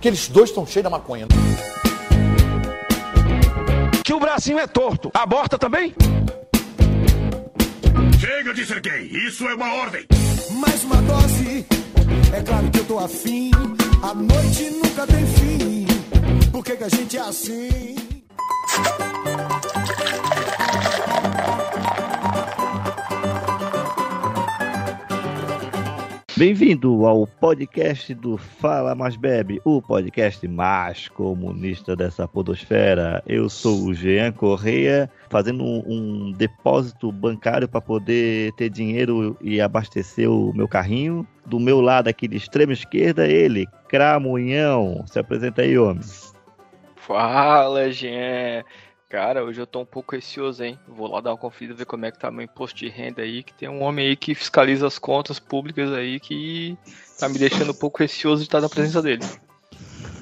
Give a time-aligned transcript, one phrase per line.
[0.00, 1.26] que eles dois estão cheios da maconha.
[4.02, 5.10] Que o bracinho é torto.
[5.12, 5.94] Aborta também?
[8.18, 10.06] Chega de ser gay, isso é uma ordem.
[10.52, 11.66] Mais uma dose,
[12.34, 13.50] é claro que eu tô afim.
[14.02, 15.86] A noite nunca tem fim.
[16.50, 17.96] Por que, que a gente é assim?
[26.40, 33.22] Bem-vindo ao podcast do Fala Mais Bebe, o podcast mais comunista dessa podosfera.
[33.26, 40.30] Eu sou o Jean Correia, fazendo um, depósito bancário para poder ter dinheiro e abastecer
[40.30, 41.28] o meu carrinho.
[41.44, 45.04] Do meu lado aqui de extrema esquerda, ele, Cramunhão.
[45.06, 46.00] Se apresenta aí, homem.
[46.96, 48.64] Fala, Jean.
[49.10, 50.78] Cara, hoje eu tô um pouco receoso, hein?
[50.86, 53.42] Vou lá dar uma conferida, ver como é que tá meu imposto de renda aí,
[53.42, 56.78] que tem um homem aí que fiscaliza as contas públicas aí que
[57.18, 59.24] tá me deixando um pouco receoso de estar na presença dele.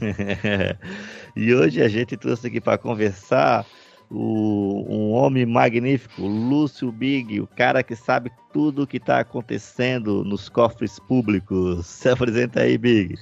[1.36, 3.67] e hoje a gente trouxe aqui para conversar
[4.11, 10.25] o, um homem magnífico, Lúcio Big, o cara que sabe tudo o que está acontecendo
[10.25, 11.84] nos cofres públicos.
[11.84, 13.19] Se apresenta aí, Big.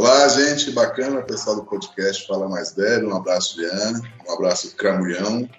[0.00, 3.04] Olá, gente, bacana, pessoal do podcast Fala Mais Bebe.
[3.04, 5.50] Um abraço, Diana, um abraço, Cramulhão,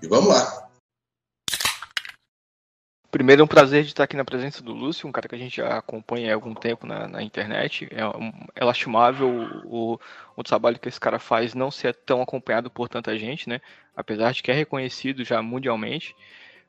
[0.00, 0.66] e vamos lá.
[3.10, 5.38] Primeiro, é um prazer de estar aqui na presença do Lúcio, um cara que a
[5.38, 7.86] gente já acompanha há algum tempo na, na internet.
[7.90, 8.00] É,
[8.54, 9.28] é lastimável
[9.66, 10.00] o,
[10.34, 13.60] o, trabalho que esse cara faz não ser tão acompanhado por tanta gente, né?
[13.94, 16.16] Apesar de que é reconhecido já mundialmente.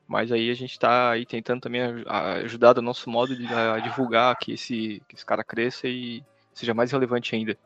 [0.06, 1.80] Mas aí a gente está aí tentando também
[2.44, 3.46] ajudar do nosso modo de
[3.82, 6.22] divulgar que esse, que esse cara cresça e
[6.54, 7.56] seja mais relevante ainda.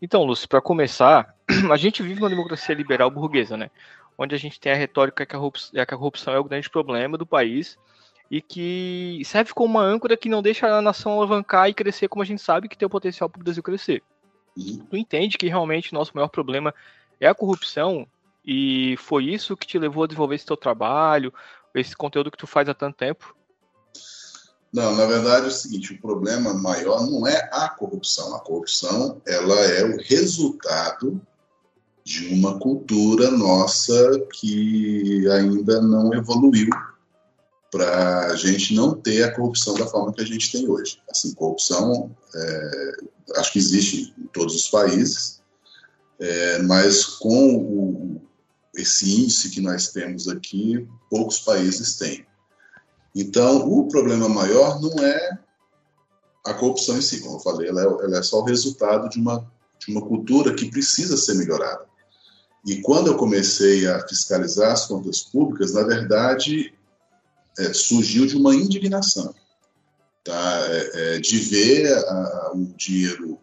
[0.00, 1.34] Então, Lúcio, para começar,
[1.72, 3.70] a gente vive uma democracia liberal burguesa, né?
[4.16, 7.78] Onde a gente tem a retórica que a corrupção, é o grande problema do país
[8.30, 12.22] e que serve como uma âncora que não deixa a nação alavancar e crescer como
[12.22, 14.02] a gente sabe que tem o potencial para o Brasil crescer.
[14.54, 16.74] Tu entende que realmente nosso maior problema
[17.20, 18.06] é a corrupção
[18.44, 21.32] e foi isso que te levou a desenvolver esse teu trabalho,
[21.74, 23.36] esse conteúdo que tu faz há tanto tempo?
[24.72, 28.34] Não, na verdade é o seguinte, o problema maior não é a corrupção.
[28.34, 31.20] A corrupção, ela é o resultado
[32.04, 36.70] de uma cultura nossa que ainda não evoluiu
[37.70, 41.00] para a gente não ter a corrupção da forma que a gente tem hoje.
[41.10, 42.92] Assim, corrupção, é,
[43.36, 45.42] acho que existe em todos os países,
[46.18, 48.20] é, mas com o,
[48.74, 52.26] esse índice que nós temos aqui, poucos países têm.
[53.14, 55.38] Então, o problema maior não é
[56.44, 59.18] a corrupção em si, como eu falei, ela é, ela é só o resultado de
[59.18, 61.86] uma, de uma cultura que precisa ser melhorada.
[62.66, 66.74] E quando eu comecei a fiscalizar as contas públicas, na verdade,
[67.58, 69.34] é, surgiu de uma indignação,
[70.24, 70.66] tá?
[70.68, 73.38] É, é, de ver a, o dinheiro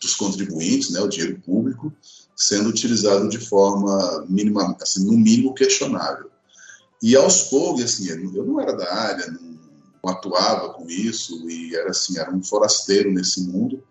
[0.00, 1.92] dos contribuintes, né, o dinheiro público,
[2.36, 4.26] sendo utilizado de forma
[4.80, 6.31] assim, no mínimo questionável.
[7.02, 11.90] E aos poucos, assim, eu não era da área, não atuava com isso e era
[11.90, 13.82] assim, era um forasteiro nesse mundo.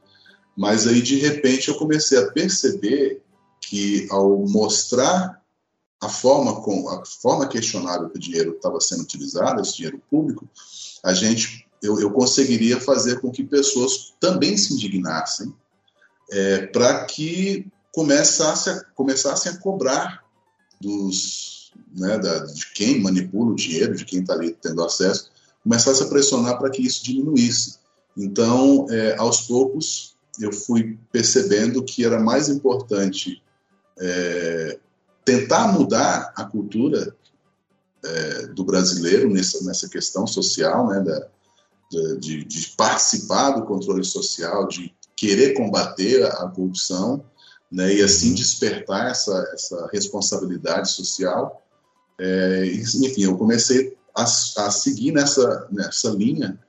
[0.56, 3.22] Mas aí de repente eu comecei a perceber
[3.60, 5.42] que ao mostrar
[6.02, 10.50] a forma com a forma questionável que o dinheiro estava sendo utilizado, esse dinheiro público,
[11.04, 15.54] a gente eu, eu conseguiria fazer com que pessoas também se indignassem
[16.32, 20.24] é, para que começasse a, começassem a cobrar
[20.80, 21.61] dos
[21.96, 25.30] né, da, de quem manipula o dinheiro, de quem está ali tendo acesso,
[25.64, 27.80] começasse a pressionar para que isso diminuísse.
[28.18, 33.42] Então, é, aos poucos, eu fui percebendo que era mais importante
[34.00, 34.80] é,
[35.24, 37.16] tentar mudar a cultura
[38.04, 41.28] é, do brasileiro nessa, nessa questão social, né, da,
[42.20, 47.24] de, de, participar do controle social, de querer combater a, a corrupção,
[47.72, 51.62] né, e assim despertar essa, essa responsabilidade social
[52.22, 56.60] é, enfim, eu comecei a, a, seguir nessa, nessa linha.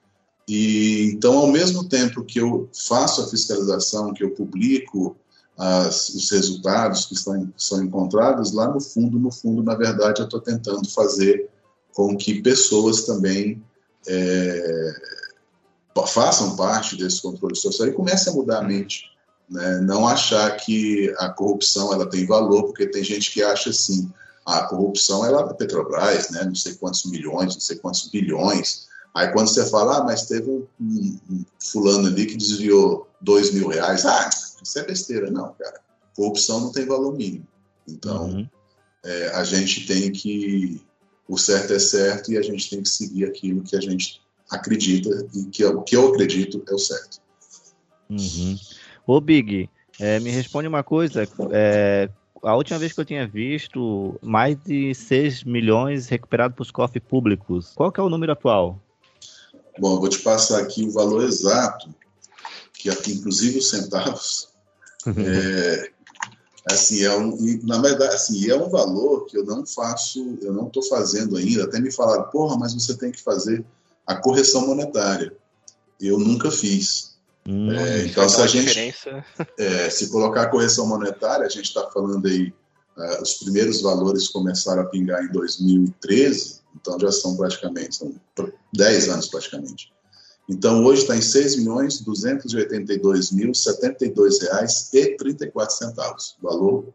[0.49, 5.15] E então, ao mesmo tempo que eu faço a fiscalização, que eu publico
[5.59, 10.25] as, os resultados que estão, são encontrados, lá no fundo, no fundo, na verdade, eu
[10.25, 11.51] estou tentando fazer
[11.93, 13.63] com que pessoas também
[14.09, 14.95] é,
[16.07, 19.05] façam parte desse controle social e comecem a mudar a mente.
[19.49, 19.81] Né?
[19.81, 24.11] Não achar que a corrupção ela tem valor, porque tem gente que acha assim,
[24.45, 26.45] a corrupção é lá da Petrobras, né?
[26.45, 28.87] não sei quantos milhões, não sei quantos bilhões.
[29.15, 33.53] Aí quando você fala, ah, mas teve um, um, um fulano ali que desviou dois
[33.53, 34.31] mil reais, ah,
[34.63, 35.31] isso é besteira.
[35.31, 35.81] Não, cara.
[36.17, 37.47] Corrupção não tem valor mínimo.
[37.87, 38.49] Então, uhum.
[39.05, 40.81] é, a gente tem que.
[41.29, 45.27] O certo é certo e a gente tem que seguir aquilo que a gente acredita
[45.35, 47.21] e que o que eu acredito é o certo.
[48.11, 48.59] Uhum.
[49.07, 49.69] Ô, Big,
[50.01, 51.29] é, me responde uma coisa.
[51.51, 52.09] É,
[52.43, 57.03] a última vez que eu tinha visto, mais de 6 milhões recuperados para os cofres
[57.09, 57.73] públicos.
[57.75, 58.81] Qual que é o número atual?
[59.79, 61.89] Bom, eu vou te passar aqui o valor exato,
[62.75, 64.49] que aqui, inclusive os centavos,
[65.07, 65.91] é,
[66.67, 70.67] assim, é um, na verdade, assim, é um valor que eu não faço, eu não
[70.67, 71.65] estou fazendo ainda.
[71.65, 73.65] Até me falaram, porra, mas você tem que fazer
[74.07, 75.33] a correção monetária.
[76.01, 77.12] Eu nunca fiz.
[77.47, 78.79] Hum, É, então, se a gente
[79.59, 82.53] é, se colocar a correção monetária, a gente está falando aí,
[82.97, 88.15] uh, os primeiros valores começaram a pingar em 2013, então já são praticamente, são
[88.73, 89.93] 10 anos praticamente.
[90.49, 96.93] Então, hoje está em 6 milhões 282 mil 72 reais e 34 centavos, valor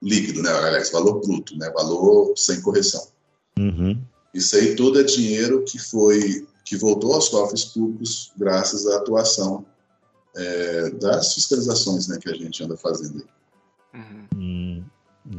[0.00, 0.50] líquido, né?
[0.50, 1.70] Aliás, valor bruto, né?
[1.70, 3.06] Valor sem correção.
[3.58, 3.98] Uhum.
[4.34, 9.64] Isso aí tudo é dinheiro que foi que voltou aos cofres públicos graças à atuação
[10.36, 14.00] é, das fiscalizações né, que a gente anda fazendo aí.
[14.00, 14.26] Uhum.
[14.34, 14.82] Hum,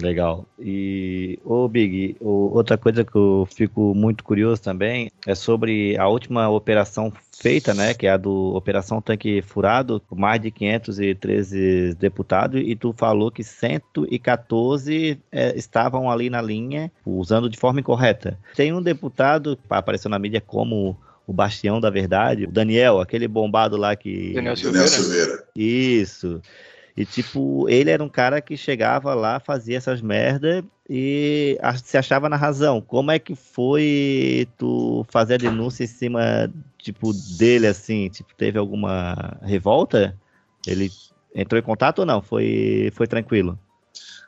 [0.01, 0.45] legal.
[0.59, 6.07] E, ô Big, o- outra coisa que eu fico muito curioso também é sobre a
[6.07, 7.93] última operação feita, né?
[7.95, 13.31] Que é a do Operação Tanque Furado, com mais de 513 deputados, e tu falou
[13.31, 18.37] que 114 é, estavam ali na linha usando de forma incorreta.
[18.55, 20.95] Tem um deputado que apareceu na mídia como
[21.25, 24.33] o bastião da verdade, o Daniel, aquele bombado lá que.
[24.33, 24.87] Daniel Daniel Silveira?
[24.87, 25.43] Silveira.
[25.55, 26.41] Isso.
[26.95, 32.29] E, tipo, ele era um cara que chegava lá, fazia essas merda e se achava
[32.29, 32.79] na razão.
[32.81, 38.09] Como é que foi tu fazer a denúncia em cima, tipo, dele, assim?
[38.09, 40.15] Tipo, teve alguma revolta?
[40.67, 40.91] Ele
[41.33, 42.21] entrou em contato ou não?
[42.21, 43.57] Foi, foi tranquilo?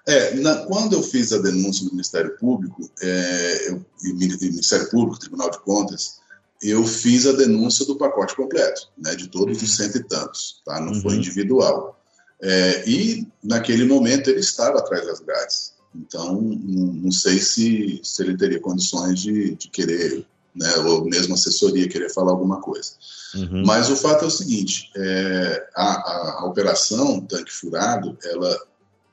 [0.07, 5.19] É, na- quando eu fiz a denúncia no Ministério Público, é, eu, Mini- Ministério Público,
[5.19, 6.19] Tribunal de Contas,
[6.62, 10.80] eu fiz a denúncia do pacote completo, né, de todos os cento e tantos, tá?
[10.80, 11.19] não foi Uhum.
[11.19, 12.00] individual.
[12.42, 18.22] É, e naquele momento ele estava atrás das grades, então não, não sei se, se
[18.24, 22.92] ele teria condições de, de querer, né, ou mesmo assessoria querer falar alguma coisa.
[23.36, 23.63] Uhum.
[23.66, 28.58] Mas o fato é o seguinte: é, a, a- a operação Tanque Furado ela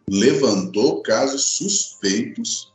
[0.08, 2.71] levantou casos suspeitos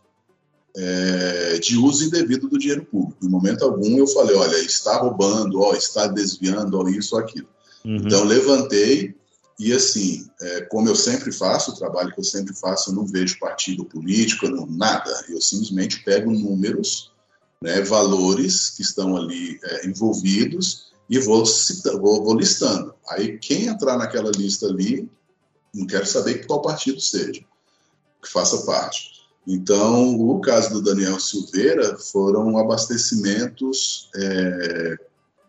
[0.78, 3.26] é, de uso indevido do dinheiro público.
[3.26, 7.48] Em momento algum eu falei, olha, está roubando, ó, está desviando, ó, isso ou aquilo.
[7.84, 7.96] Uhum.
[7.96, 9.16] Então levantei
[9.60, 13.08] e assim, é, como eu sempre faço, o trabalho que eu sempre faço, eu não
[13.08, 15.26] vejo partido político, não, nada.
[15.28, 17.12] Eu simplesmente pego números,
[17.60, 22.94] né, valores que estão ali é, envolvidos e vou, cita- vou, vou listando.
[23.10, 25.10] Aí quem entrar naquela lista ali,
[25.74, 27.42] não quero saber qual partido seja,
[28.22, 29.17] que faça parte.
[29.48, 34.98] Então, o caso do Daniel Silveira foram abastecimentos é,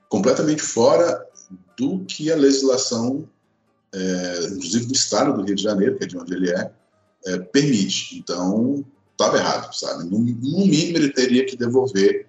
[0.08, 1.26] completamente fora
[1.76, 3.28] do que a legislação,
[3.92, 6.70] é, inclusive do estado do Rio de Janeiro, que é de onde ele é,
[7.26, 8.16] é, permite.
[8.16, 10.04] Então, estava errado, sabe?
[10.04, 12.28] No, no mínimo, ele teria que devolver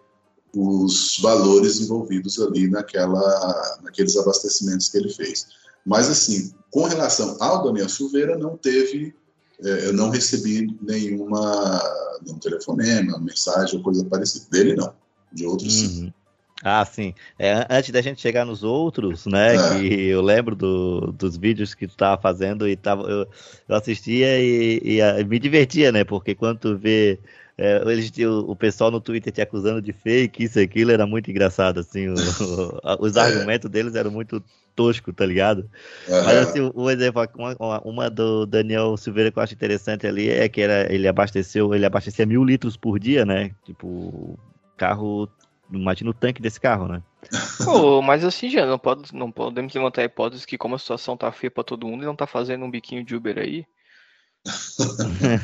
[0.56, 5.48] os valores envolvidos ali naquela, naqueles abastecimentos que ele fez.
[5.86, 9.14] Mas, assim, com relação ao Daniel Silveira, não teve,
[9.62, 11.82] eu não recebi nenhuma,
[12.26, 14.46] nenhum telefonema, mensagem ou coisa parecida.
[14.50, 14.94] Dele, não.
[15.32, 16.04] De outros, sim.
[16.04, 16.14] Uhum.
[16.62, 17.14] Ah, sim.
[17.38, 19.56] É, antes da gente chegar nos outros, né?
[19.56, 19.80] É.
[19.80, 23.28] Que eu lembro do- dos vídeos que tu tava fazendo e tava, eu,
[23.68, 26.04] eu assistia e, e, me divertia, né?
[26.04, 27.18] Porque quando tu vê
[27.60, 31.06] é, eles, tinham- o pessoal no Twitter te acusando de fake, isso e aquilo, era
[31.06, 32.08] muito engraçado, assim.
[32.08, 33.22] o- o- os É.
[33.22, 34.42] argumentos deles eram muito
[34.76, 35.70] toscos, tá ligado?
[36.08, 36.24] Aham.
[36.26, 40.30] Mas assim, um exemplo, uma, uma- uma do Daniel Silveira que eu acho interessante ali
[40.30, 43.52] é que era, ele abasteceu, ele abastecia mil litros por dia, né?
[43.66, 44.40] Tipo,
[44.78, 45.28] carro,
[45.70, 47.02] imagina o tanque desse carro, né?
[47.66, 51.18] Pô, mas assim, já não, pode, não podemos levantar a hipótese que como a situação
[51.18, 53.66] tá feia pra todo mundo, ele não tá fazendo um biquinho de Uber aí.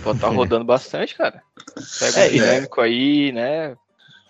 [0.03, 1.41] Pode tá rodando bastante, cara.
[1.99, 3.75] Pega É, um dinâmico aí, né?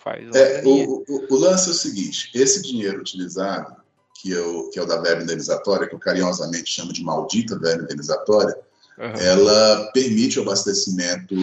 [0.04, 3.76] Faz É, o, o, o lance é o seguinte: esse dinheiro utilizado,
[4.22, 7.58] que, é o, que é o da verba indenizatória, que eu carinhosamente chamo de maldita
[7.58, 8.56] verba indenizatória,
[9.00, 9.20] Aham.
[9.20, 11.36] ela permite o abastecimento,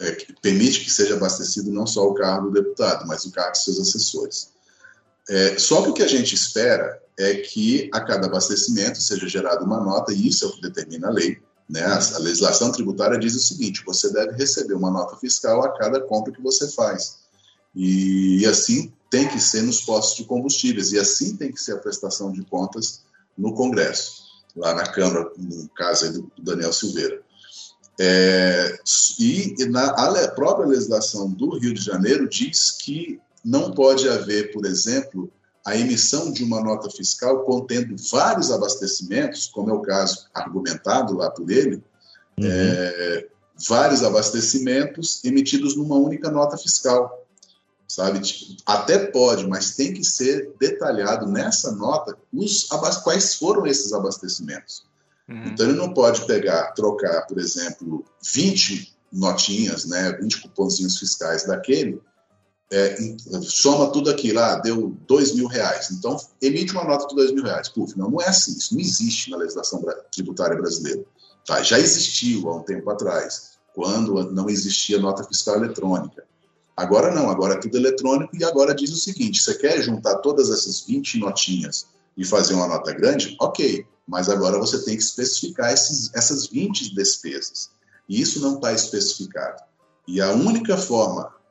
[0.00, 3.58] é, permite que seja abastecido não só o carro do deputado, mas o carro de
[3.58, 4.52] seus assessores.
[5.28, 9.64] É, só que o que a gente espera é que a cada abastecimento seja gerada
[9.64, 11.40] uma nota, e isso é o que determina a lei.
[11.68, 11.82] Né?
[11.82, 16.32] A, legislação tributária diz o seguinte: você deve receber uma nota fiscal a cada compra
[16.32, 17.18] que você faz.
[17.74, 21.78] E, assim tem que ser nos postos de combustíveis, e assim tem que ser a
[21.78, 23.02] prestação de contas
[23.36, 24.22] no Congresso,
[24.56, 27.20] lá na Câmara, no caso aí do Daniel Silveira.
[28.00, 28.78] É,
[29.18, 34.64] e na a própria legislação do Rio de Janeiro diz que não pode haver, por
[34.64, 35.30] exemplo,
[35.64, 41.30] a emissão de uma nota fiscal contendo vários abastecimentos, como é o caso argumentado lá
[41.30, 41.76] por ele,
[42.38, 42.44] uhum.
[42.44, 43.28] é,
[43.68, 47.20] vários abastecimentos emitidos numa única nota fiscal.
[47.86, 48.22] Sabe?
[48.64, 52.66] Até pode, mas tem que ser detalhado nessa nota os
[53.02, 54.82] quais foram esses abastecimentos.
[55.28, 55.44] Uhum.
[55.44, 62.00] Então ele não pode pegar, trocar, por exemplo, 20 notinhas, né, 20 cupomzinhos fiscais daquele,
[62.72, 62.96] é,
[63.42, 65.90] soma tudo aquilo, ah, deu dois mil reais.
[65.90, 67.68] Então, emite uma nota de dois mil reais.
[67.68, 71.04] Puf, não, não é assim, isso não existe na legislação tributária brasileira.
[71.46, 76.24] Tá, já existiu há um tempo atrás, quando não existia nota fiscal eletrônica.
[76.74, 80.48] Agora não, agora é tudo eletrônico e agora diz o seguinte: você quer juntar todas
[80.48, 81.86] essas 20 notinhas
[82.16, 83.36] e fazer uma nota grande?
[83.38, 87.70] Ok, mas agora você tem que especificar esses, essas 20 despesas.
[88.08, 89.62] E isso não está especificado.
[90.08, 91.41] E a única forma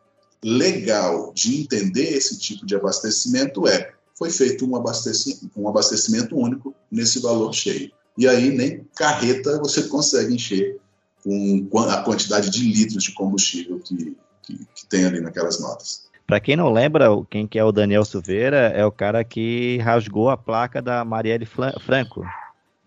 [0.43, 6.75] legal de entender esse tipo de abastecimento é foi feito um abastecimento, um abastecimento único
[6.91, 7.91] nesse valor cheio.
[8.17, 10.77] E aí nem carreta você consegue encher
[11.24, 16.10] com a quantidade de litros de combustível que, que, que tem ali naquelas notas.
[16.27, 20.29] Para quem não lembra, quem que é o Daniel Silveira é o cara que rasgou
[20.29, 22.21] a placa da Marielle Franco.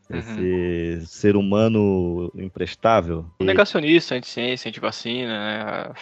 [0.08, 0.18] Uhum.
[0.18, 1.06] Esse uhum.
[1.06, 3.26] ser humano imprestável.
[3.40, 5.94] Negacionista, anti-ciência, anti-vacina, né?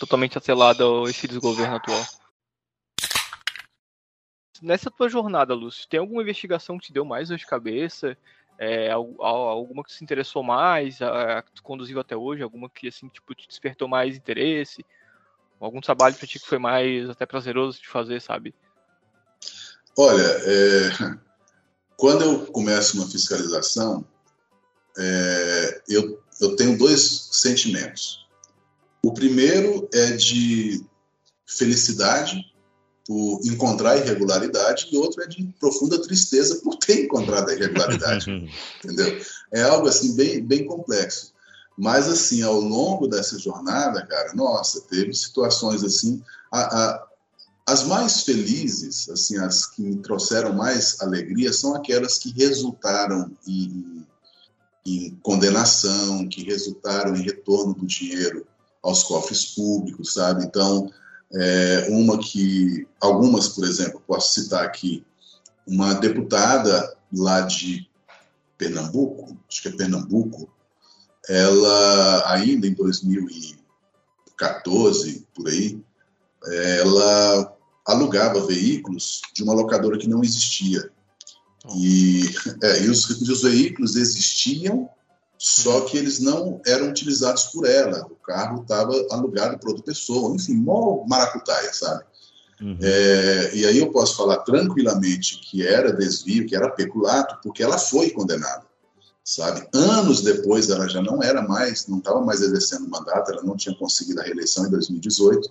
[0.00, 2.02] Totalmente atrelado ao esse desgoverno atual.
[4.62, 8.16] Nessa tua jornada, Lúcio, tem alguma investigação que te deu mais dor de cabeça?
[8.58, 13.34] É, alguma que se interessou mais, a, que conduziu até hoje, alguma que assim, tipo,
[13.34, 14.84] te despertou mais interesse?
[15.58, 18.54] Algum trabalho para ti que foi mais até prazeroso de fazer, sabe?
[19.96, 20.90] Olha, é,
[21.96, 24.06] quando eu começo uma fiscalização,
[24.98, 28.29] é, eu, eu tenho dois sentimentos.
[29.02, 30.84] O primeiro é de
[31.46, 32.44] felicidade
[33.06, 38.30] por encontrar irregularidade e outro é de profunda tristeza por ter encontrado a irregularidade,
[38.84, 39.20] entendeu?
[39.52, 41.32] É algo assim bem, bem complexo.
[41.76, 47.08] Mas assim, ao longo dessa jornada, cara, nossa, teve situações assim, a, a,
[47.66, 54.06] as mais felizes, assim, as que me trouxeram mais alegria são aquelas que resultaram em,
[54.84, 58.46] em condenação, que resultaram em retorno do dinheiro
[58.82, 60.44] aos cofres públicos, sabe?
[60.44, 60.90] Então,
[61.32, 65.04] é, uma que, algumas, por exemplo, posso citar aqui,
[65.66, 67.90] uma deputada lá de
[68.56, 70.48] Pernambuco, acho que é Pernambuco,
[71.28, 75.78] ela, ainda em 2014, por aí,
[76.78, 77.54] ela
[77.86, 80.90] alugava veículos de uma locadora que não existia.
[81.76, 82.22] E,
[82.62, 84.88] é, e os, os veículos existiam
[85.42, 88.06] só que eles não eram utilizados por ela.
[88.10, 92.04] O carro estava alugado para outra pessoa, enfim, mó maracutaia, sabe?
[92.60, 92.76] Uhum.
[92.82, 97.78] É, e aí eu posso falar tranquilamente que era desvio, que era peculato, porque ela
[97.78, 98.66] foi condenada,
[99.24, 99.66] sabe?
[99.72, 103.74] Anos depois ela já não era mais, não estava mais exercendo mandato, ela não tinha
[103.74, 105.50] conseguido a reeleição em 2018,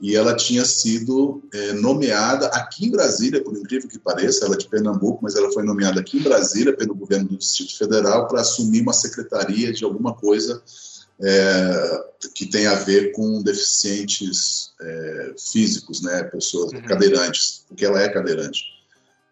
[0.00, 4.58] e ela tinha sido é, nomeada aqui em Brasília, por incrível que pareça, ela é
[4.58, 8.40] de Pernambuco, mas ela foi nomeada aqui em Brasília pelo governo do Distrito Federal para
[8.40, 10.62] assumir uma secretaria de alguma coisa
[11.20, 16.82] é, que tem a ver com deficientes é, físicos, né, pessoas uhum.
[16.82, 18.62] cadeirantes, porque ela é cadeirante.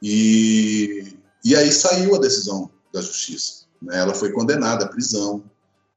[0.03, 3.67] E, e aí saiu a decisão da justiça.
[3.81, 5.45] Né, ela foi condenada à prisão,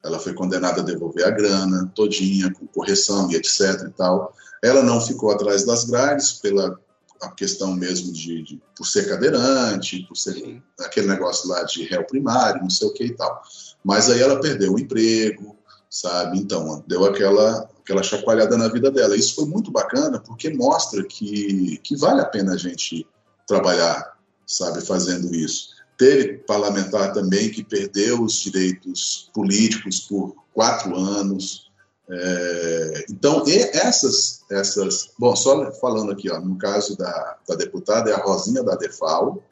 [0.03, 4.33] ela foi condenada a devolver a grana todinha, com correção e etc e tal.
[4.63, 6.77] Ela não ficou atrás das grades pela
[7.21, 10.61] a questão mesmo de, de, por ser cadeirante, por ser Sim.
[10.79, 13.41] aquele negócio lá de réu primário, não sei o que e tal.
[13.83, 15.57] Mas aí ela perdeu o emprego,
[15.89, 16.39] sabe?
[16.39, 19.15] Então, deu aquela aquela chacoalhada na vida dela.
[19.15, 23.05] Isso foi muito bacana porque mostra que, que vale a pena a gente
[23.47, 24.15] trabalhar,
[24.45, 25.69] sabe, fazendo isso.
[25.99, 31.69] Teve parlamentar também que perdeu os direitos políticos por quatro anos,
[32.11, 35.11] é, então, essas, essas.
[35.17, 39.43] Bom, só falando aqui, ó, no caso da, da deputada, é a Rosinha da Defal.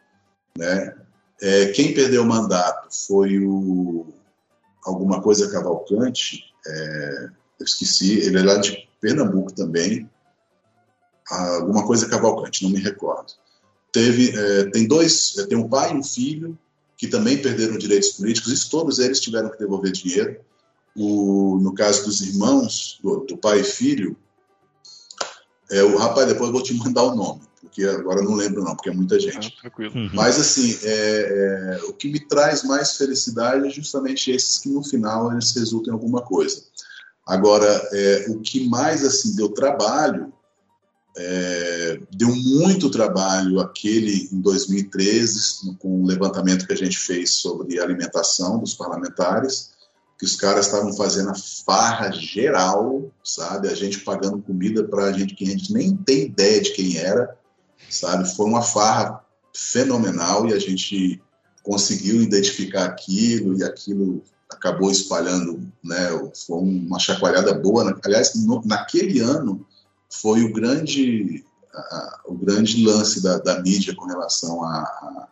[0.57, 0.95] Né?
[1.39, 4.07] É, quem perdeu o mandato foi o.
[4.83, 10.09] Alguma coisa Cavalcante, é, eu esqueci, ele é lá de Pernambuco também.
[11.29, 13.33] Alguma coisa Cavalcante, não me recordo.
[13.97, 16.55] Teve, é, tem dois, é, tem um pai e um filho
[16.95, 20.39] que também perderam direitos políticos, e todos eles tiveram que devolver dinheiro
[20.95, 24.15] o, no caso dos irmãos, do, do pai e filho,
[25.71, 28.63] é, o rapaz, depois eu vou te mandar o nome, porque agora eu não lembro
[28.63, 29.57] não, porque é muita gente.
[29.63, 30.11] Ah, uhum.
[30.13, 34.83] Mas assim, é, é, o que me traz mais felicidade é justamente esses que no
[34.83, 36.61] final eles resultam em alguma coisa.
[37.25, 40.31] Agora, é, o que mais assim deu trabalho
[41.19, 47.79] É, deu muito trabalho aquele em 2013, com o levantamento que a gente fez sobre
[47.79, 49.71] alimentação dos parlamentares,
[50.19, 53.67] que os caras estavam fazendo a farra geral, sabe?
[53.67, 57.35] A gente pagando comida para gente que a gente nem tem ideia de quem era,
[57.89, 58.29] sabe?
[58.35, 59.19] Foi uma farra
[59.53, 61.19] fenomenal e a gente
[61.63, 66.09] conseguiu identificar aquilo e aquilo acabou espalhando, né?
[66.45, 67.99] Foi uma chacoalhada boa.
[68.03, 69.65] Aliás, no, naquele ano
[70.09, 75.27] foi o grande, a, o grande lance da, da, mídia com relação a,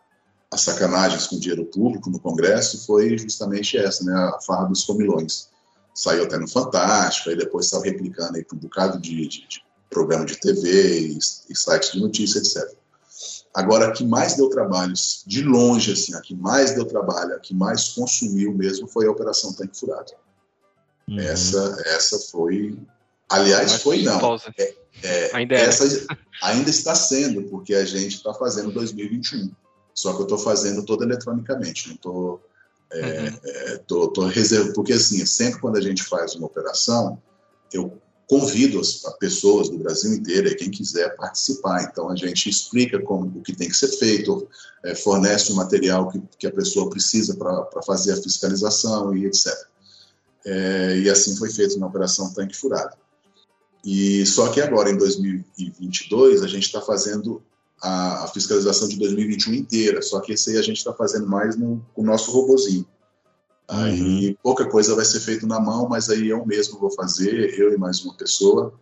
[0.50, 4.14] a, sacanagens com dinheiro público no Congresso foi justamente essa, né?
[4.14, 5.48] A farra dos comilões.
[5.94, 9.64] Saiu até no Fantástico, aí depois estava replicando aí para um bocado de, de, de,
[9.88, 12.76] programa de TV e, e sites de notícia, etc.
[13.54, 14.92] Agora, a que mais deu trabalho,
[15.26, 19.10] de longe, assim, a que mais deu trabalho, a que mais consumiu mesmo foi a
[19.10, 20.12] Operação Tanque Furado.
[21.08, 21.18] Uhum.
[21.18, 22.78] Essa, essa foi.
[23.28, 24.36] Aliás, Mas foi não.
[24.56, 25.62] É, é, ainda, é.
[25.62, 26.06] essa,
[26.42, 29.50] ainda está sendo, porque a gente está fazendo 2021.
[29.94, 32.42] Só que eu estou fazendo toda eletronicamente, não estou.
[32.92, 33.38] É, uhum.
[33.44, 37.20] é, tô, tô reservando, porque assim, sempre quando a gente faz uma operação,
[37.72, 41.82] eu convido as, as pessoas do Brasil inteiro, quem quiser participar.
[41.82, 44.48] Então a gente explica como o que tem que ser feito,
[44.84, 49.52] é, fornece o material que, que a pessoa precisa para fazer a fiscalização e etc.
[50.44, 52.96] É, e assim foi feito na Operação Tanque Furado.
[53.86, 57.40] E só que agora, em 2022, a gente está fazendo
[57.80, 61.56] a, a, fiscalização de 2021 inteira, só que esse aí a gente está fazendo mais
[61.56, 62.84] no, com o nosso robozinho.
[63.68, 64.36] Aí uhum.
[64.42, 67.78] pouca coisa vai ser feita na mão, mas aí eu mesmo vou fazer, eu e
[67.78, 68.74] mais uma pessoa,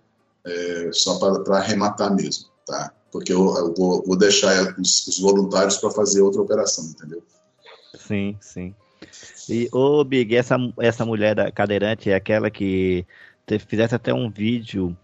[0.42, 2.90] é, só para arrematar mesmo, tá?
[3.12, 7.22] Porque eu, eu vou, vou, deixar os, os voluntários para fazer outra operação, entendeu?
[7.94, 8.74] Sim, sim.
[9.50, 13.06] E, ô Big, essa, essa mulher da cadeirante é aquela que
[13.66, 14.96] fizesse até um vídeo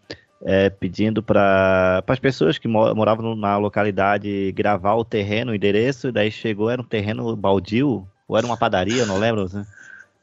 [0.42, 6.12] é, pedindo para as pessoas que moravam na localidade gravar o terreno, o endereço, e
[6.12, 9.48] daí chegou, era um terreno baldio, ou era uma padaria, não lembro.
[9.52, 9.66] Né?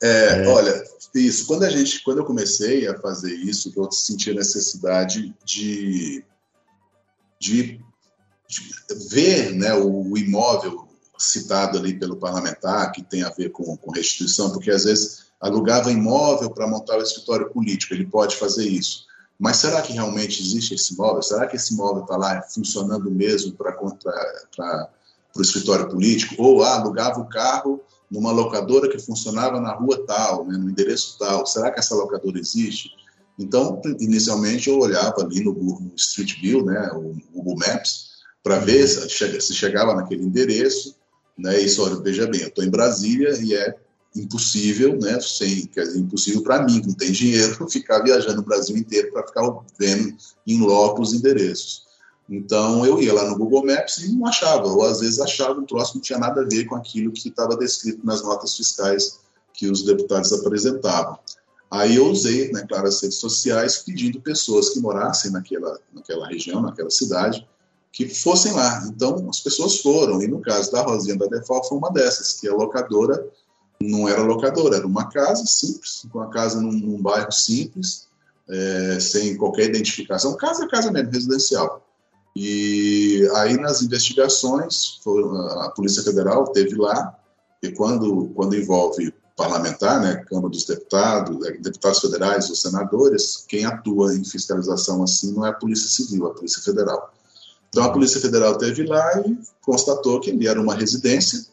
[0.01, 1.45] É, é, olha, isso.
[1.45, 6.23] Quando a gente, quando eu comecei a fazer isso, eu senti a necessidade de,
[7.39, 7.81] de,
[8.49, 10.87] de ver, né, o, o, imóvel
[11.17, 15.91] citado ali pelo parlamentar que tem a ver com, com restituição, porque às vezes alugava
[15.91, 17.93] imóvel para montar o escritório político.
[17.93, 19.05] Ele pode fazer isso.
[19.39, 21.21] Mas será que realmente existe esse imóvel?
[21.21, 23.77] Será que esse imóvel está lá funcionando mesmo para
[25.35, 26.35] o escritório político?
[26.41, 31.17] Ou ah, alugava o carro numa locadora que funcionava na rua tal, né, no endereço
[31.19, 31.45] tal.
[31.45, 32.91] Será que essa locadora existe?
[33.37, 38.07] Então, inicialmente eu olhava ali no, no Street View, né, o Google Maps,
[38.41, 40.95] para ver se, chegava naquele endereço,
[41.37, 41.67] né, e
[42.01, 43.75] veja bem, eu estou em Brasília e é
[44.15, 48.45] impossível, né, sem, quer dizer, impossível para mim, que não tem dinheiro, ficar viajando o
[48.45, 50.15] Brasil inteiro para ficar vendo
[50.45, 51.85] em loco os endereços.
[52.29, 55.65] Então eu ia lá no Google Maps e não achava, ou às vezes achava um
[55.65, 59.19] troço que não tinha nada a ver com aquilo que estava descrito nas notas fiscais
[59.53, 61.17] que os deputados apresentavam.
[61.69, 66.61] Aí eu usei, né, claro, as redes sociais pedindo pessoas que morassem naquela, naquela região,
[66.61, 67.47] naquela cidade,
[67.91, 68.85] que fossem lá.
[68.87, 72.47] Então as pessoas foram, e no caso da Rosinha da Default foi uma dessas, que
[72.47, 73.25] a locadora
[73.81, 78.07] não era locadora, era uma casa simples, uma casa num, num bairro simples,
[78.49, 81.85] é, sem qualquer identificação, casa a casa mesmo, residencial.
[82.35, 84.99] E aí nas investigações,
[85.61, 87.15] a Polícia Federal teve lá,
[87.61, 93.65] e quando, quando envolve parlamentar, né, Câmara dos Deputados, é, deputados federais ou senadores, quem
[93.65, 97.13] atua em fiscalização assim não é a Polícia Civil, é a Polícia Federal.
[97.69, 101.45] Então a Polícia Federal teve lá e constatou que ele era uma residência,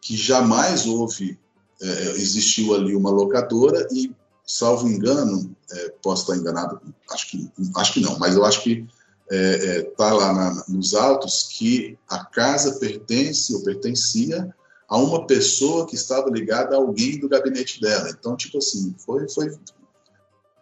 [0.00, 1.38] que jamais houve,
[1.82, 4.14] é, existiu ali uma locadora e,
[4.46, 8.86] salvo engano, é, posso estar enganado, acho que, acho que não, mas eu acho que
[9.28, 14.54] está é, é, lá na, nos autos que a casa pertence ou pertencia
[14.88, 18.10] a uma pessoa que estava ligada a alguém do gabinete dela.
[18.10, 19.56] Então, tipo assim, foi, foi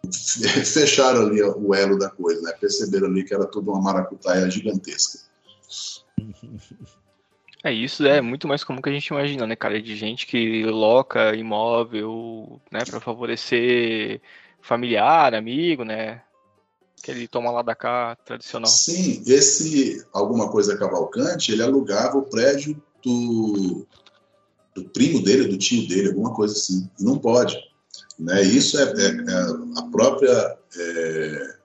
[0.63, 2.53] fecharam ali o elo da coisa, né?
[2.53, 5.19] Perceberam ali que era tudo uma maracutaia gigantesca.
[7.63, 9.81] É, isso é muito mais comum que a gente imagina, né, cara?
[9.81, 14.19] De gente que loca imóvel, né, para favorecer
[14.61, 16.21] familiar, amigo, né?
[16.99, 18.69] Aquele toma lá da cá tradicional.
[18.69, 23.85] Sim, esse Alguma Coisa Cavalcante, ele alugava o prédio do,
[24.75, 26.89] do primo dele, do tio dele, alguma coisa assim.
[26.99, 27.57] Não pode.
[28.19, 28.41] Né?
[28.43, 30.57] Isso é, é, é a própria.
[30.77, 31.55] É,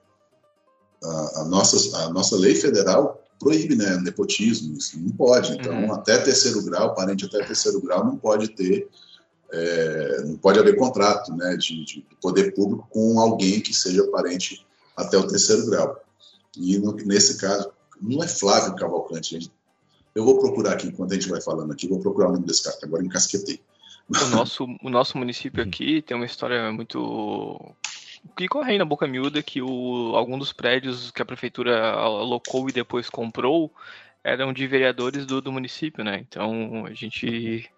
[1.03, 5.53] a, a, nossa, a nossa lei federal proíbe né, nepotismo, isso não pode.
[5.53, 5.93] Então, uhum.
[5.93, 8.87] até terceiro grau, parente até terceiro grau, não pode ter.
[9.49, 14.65] É, não pode haver contrato né, de, de poder público com alguém que seja parente
[14.95, 15.95] até o terceiro grau.
[16.57, 17.71] E no, nesse caso,
[18.01, 19.51] não é Flávio Cavalcante, gente.
[20.13, 22.63] Eu vou procurar aqui, enquanto a gente vai falando aqui, vou procurar o nome desse
[22.63, 23.61] cara, que agora encasquetei.
[24.09, 27.75] O nosso, o nosso município aqui tem uma história muito.
[28.35, 32.69] Que corre aí na boca miúda que o, algum dos prédios que a prefeitura alocou
[32.69, 33.71] e depois comprou
[34.23, 36.25] eram de vereadores do, do município, né?
[36.27, 37.69] Então a gente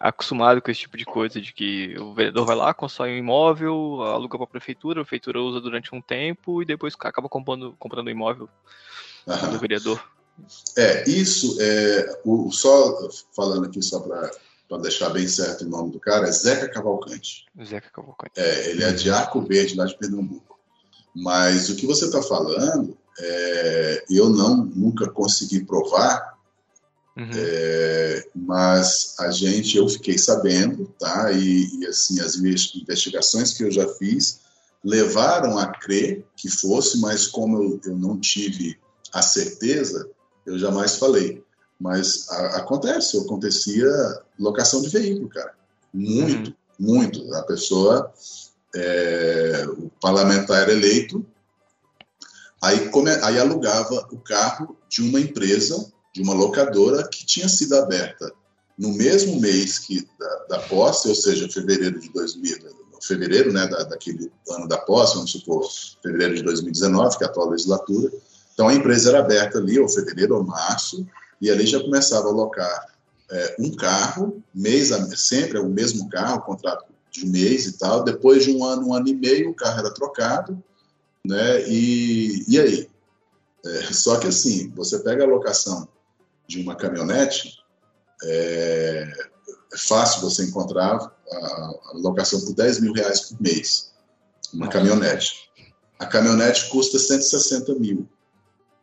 [0.00, 3.18] é acostumado com esse tipo de coisa, de que o vereador vai lá, constrói um
[3.18, 7.74] imóvel, aluga para a prefeitura, a prefeitura usa durante um tempo e depois acaba comprando,
[7.78, 8.48] comprando o imóvel
[9.28, 9.50] Aham.
[9.50, 10.02] do vereador.
[10.76, 12.20] É, isso é.
[12.24, 14.30] O, só falando aqui, só para
[14.68, 17.46] para deixar bem certo o nome do cara, é Zeca Cavalcante.
[17.64, 18.32] Zeca Cavalcante.
[18.36, 20.58] É, ele é de Arco Verde, lá de Pernambuco.
[21.14, 26.36] Mas o que você está falando, é, eu não nunca consegui provar,
[27.16, 27.30] uhum.
[27.32, 31.30] é, mas a gente, eu fiquei sabendo, tá?
[31.30, 34.40] E, e, assim as investigações que eu já fiz
[34.82, 38.78] levaram a crer que fosse, mas como eu, eu não tive
[39.12, 40.10] a certeza,
[40.44, 41.42] eu jamais falei.
[41.80, 43.88] Mas a, acontece, acontecia
[44.38, 45.54] locação de veículo, cara.
[45.92, 46.56] Muito, uhum.
[46.78, 47.34] muito.
[47.34, 48.12] A pessoa,
[48.74, 51.24] é, o parlamentar era eleito,
[52.62, 57.76] aí, come, aí alugava o carro de uma empresa, de uma locadora que tinha sido
[57.76, 58.32] aberta
[58.78, 62.58] no mesmo mês que da, da posse, ou seja, fevereiro de 2000,
[63.00, 65.68] fevereiro, né, da, daquele ano da posse, vamos supor,
[66.02, 68.10] fevereiro de 2019, que é a atual legislatura.
[68.52, 71.06] Então a empresa era aberta ali, ou fevereiro ou março,
[71.40, 72.94] e ali já começava a alocar
[73.30, 78.04] é, um carro, mês a, sempre é o mesmo carro, contrato de mês e tal.
[78.04, 80.62] Depois de um ano, um ano e meio, o carro era trocado,
[81.26, 81.66] né?
[81.68, 82.90] E, e aí?
[83.64, 85.88] É, só que assim, você pega a locação
[86.46, 87.58] de uma caminhonete,
[88.22, 89.10] é,
[89.72, 93.92] é fácil você encontrar a, a, locação por 10 mil reais por mês,
[94.52, 95.50] uma caminhonete.
[95.98, 98.06] A caminhonete custa 160 mil.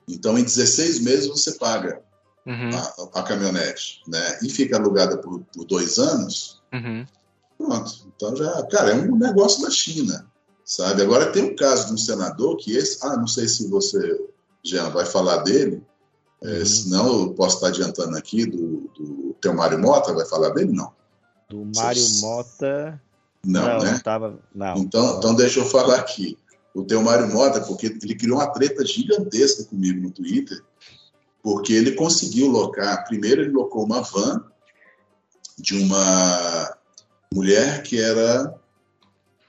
[0.07, 2.01] Então, em 16 meses, você paga
[2.45, 2.69] uhum.
[3.13, 4.39] a, a, caminhonete, né?
[4.41, 6.61] E fica alugada por, por dois anos.
[6.73, 7.05] Uhum.
[7.57, 8.11] Pronto.
[8.15, 10.25] Então já, cara, é um negócio da China,
[10.65, 11.01] sabe?
[11.01, 14.19] Agora tem um caso de um senador que esse, ah, não sei se você
[14.63, 15.83] já vai falar dele,
[16.43, 16.61] é, uhum.
[16.61, 20.71] é, senão eu posso estar adiantando aqui do, do teu Mário Mota, vai falar dele?
[20.71, 20.91] Não.
[21.49, 23.01] Do Mário Mota.
[23.45, 23.99] Não, não né?
[24.03, 24.77] Tava, não.
[24.77, 26.37] Então, então deixa eu falar aqui.
[26.73, 30.63] O teu Mário Mota, porque ele criou uma treta gigantesca comigo no Twitter,
[31.41, 33.05] porque ele conseguiu locar.
[33.05, 34.45] Primeiro, ele locou uma van
[35.57, 36.77] de uma
[37.33, 38.57] mulher que era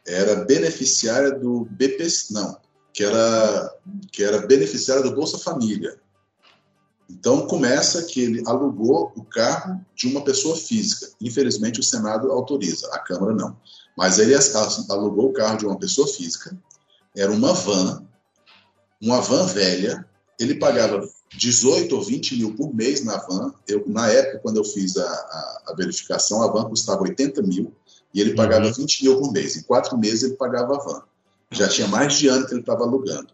[0.07, 2.57] era beneficiária do BPC, não,
[2.93, 3.75] que era
[4.11, 6.01] que era beneficiária do Bolsa Família.
[7.09, 11.09] Então começa que ele alugou o carro de uma pessoa física.
[11.21, 13.57] Infelizmente o Senado autoriza, a Câmara não.
[13.97, 14.35] Mas ele
[14.89, 16.57] alugou o carro de uma pessoa física.
[17.15, 18.07] Era uma van,
[19.01, 20.09] uma van velha.
[20.41, 23.55] Ele pagava 18 ou 20 mil por mês na van.
[23.66, 27.75] Eu, na época, quando eu fiz a, a, a verificação, a van custava 80 mil
[28.14, 28.73] e ele pagava uhum.
[28.73, 29.57] 20 mil por mês.
[29.57, 31.03] Em quatro meses ele pagava a van.
[31.51, 33.29] Já tinha mais de ano que ele estava alugando.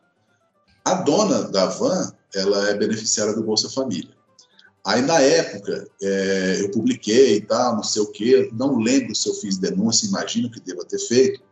[0.84, 4.16] A dona da van, ela é beneficiária do Bolsa Família.
[4.84, 9.28] Aí, na época, é, eu publiquei e tal, não sei o quê, não lembro se
[9.28, 11.42] eu fiz denúncia, imagino que deva ter feito.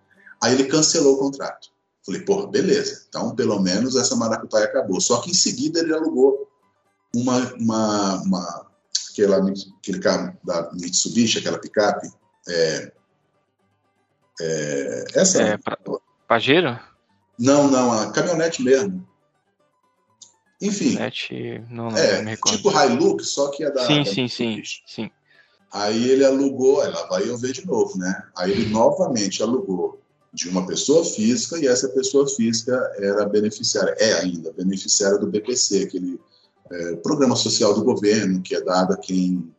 [0.42, 1.68] Aí ele cancelou o contrato.
[2.06, 3.04] Falei, porra, beleza.
[3.08, 5.00] Então, pelo menos essa maracutaia acabou.
[5.00, 6.48] Só que em seguida ele alugou
[7.12, 8.66] uma, uma, uma
[9.10, 9.38] aquela,
[9.80, 12.08] aquele carro da Mitsubishi, aquela picape.
[12.48, 12.92] É,
[14.40, 15.42] é, essa.
[15.42, 15.58] É,
[16.28, 16.78] Pajero?
[17.36, 19.04] Não, não, a caminhonete mesmo.
[20.62, 20.92] Enfim.
[20.92, 22.36] Caminhonete, não, não, é, me.
[22.36, 23.84] Tipo Hilux, só que é da.
[23.84, 25.10] Sim, da sim, sim, sim.
[25.72, 28.22] Aí ele alugou, ela vai eu ver de novo, né?
[28.36, 30.05] Aí ele novamente alugou
[30.36, 35.84] de uma pessoa física e essa pessoa física era beneficiária, é ainda beneficiária do BPC,
[35.84, 36.20] aquele
[36.70, 39.50] é, programa social do governo que é dado a quem,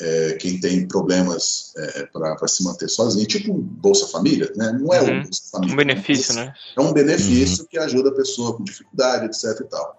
[0.00, 4.76] é, quem tem problemas é, para se manter sozinho, tipo Bolsa Família, né?
[4.80, 5.20] Não é uhum.
[5.20, 5.74] um Bolsa Família.
[5.74, 6.52] Um benefício, né?
[6.76, 7.68] É um benefício uhum.
[7.70, 9.96] que ajuda a pessoa com dificuldade, etc e tal.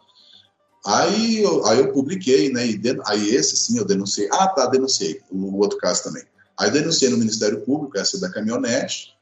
[0.85, 2.67] Aí eu, aí eu publiquei, né?
[2.67, 4.27] E aí esse sim eu denunciei.
[4.29, 5.21] Ah, tá, denunciei.
[5.31, 6.23] O, o outro caso também.
[6.59, 9.15] Aí denunciei no Ministério Público, essa da caminhonete,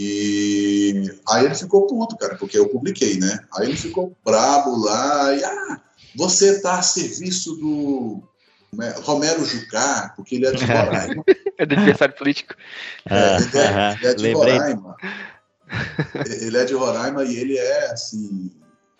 [0.00, 3.40] e aí ele ficou puto, cara, porque eu publiquei, né?
[3.52, 5.80] Aí ele ficou brabo lá, e ah,
[6.14, 8.22] você tá a serviço do
[9.02, 11.24] Romero Jucá, porque ele é de Roraima.
[11.58, 12.54] é do adversário político.
[13.10, 14.96] É, ele, é, ele é de Roraima.
[16.42, 18.52] ele é de Roraima e ele é, assim,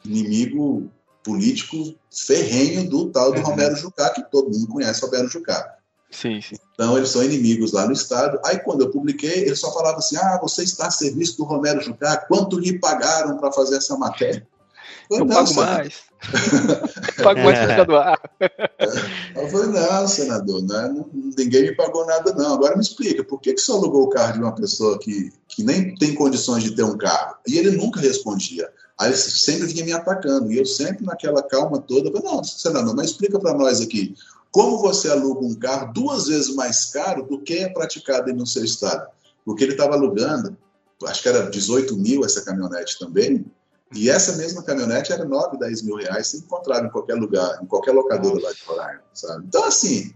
[0.04, 0.90] inimigo
[1.22, 3.44] político ferrenho do tal do uhum.
[3.44, 5.77] Romero Jucá, que todo mundo conhece Romero Jucá.
[6.10, 6.56] Sim, sim.
[6.74, 8.38] Então, eles são inimigos lá no estado.
[8.44, 11.80] Aí, quando eu publiquei, ele só falava assim: ah, você está a serviço do Romero
[11.80, 14.46] Jucá, quanto lhe pagaram para fazer essa matéria?
[15.08, 15.74] Falei, Eu não, pago senador.
[15.74, 15.94] mais.
[17.18, 18.20] Eu pago mais ficar do ar.
[19.34, 22.54] Eu falei, não, senador, né, não- ninguém me pagou nada, não.
[22.54, 25.62] Agora me explica, por que, que você alugou o carro de uma pessoa que, que
[25.62, 27.36] nem tem condições de ter um carro?
[27.46, 28.68] E ele nunca respondia.
[28.98, 30.50] Aí ele sempre vinha me atacando.
[30.52, 34.14] E eu sempre, naquela calma toda, eu falei, não, senador, mas explica para nós aqui.
[34.58, 38.64] Como você aluga um carro duas vezes mais caro do que é praticado no seu
[38.64, 39.08] estado?
[39.44, 40.56] Porque ele estava alugando,
[41.04, 43.46] acho que era 18 mil essa caminhonete também,
[43.94, 47.66] e essa mesma caminhonete era 9, 10 mil reais, você encontrava em qualquer lugar, em
[47.66, 49.44] qualquer locadora lá de Roraima, sabe?
[49.46, 50.12] Então, assim,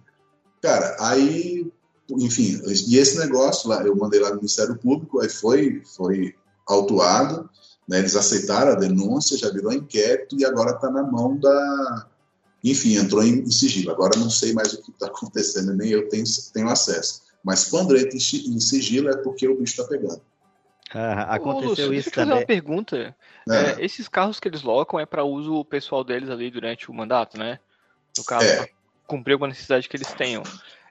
[0.60, 1.70] cara, aí,
[2.10, 6.34] enfim, e esse negócio lá, eu mandei lá no Ministério Público, aí foi, foi
[6.66, 7.48] autuado,
[7.88, 12.08] né, eles aceitaram a denúncia, já virou inquérito e agora está na mão da.
[12.64, 13.90] Enfim, entrou em, em sigilo.
[13.90, 17.22] Agora não sei mais o que está acontecendo, nem eu tenho, tenho acesso.
[17.42, 18.20] Mas quando entra em,
[18.60, 20.22] sigilo é porque o bicho está pegando.
[20.94, 22.40] Ah, Ô, aconteceu Lúcio, deixa isso eu fazer também.
[22.40, 23.16] uma pergunta.
[23.46, 23.72] né?
[23.72, 27.36] É, esses carros que eles locam é para uso pessoal deles ali durante o mandato,
[27.38, 27.58] né?
[28.16, 28.68] No caso, É.
[29.06, 30.42] cumprir alguma necessidade que eles tenham.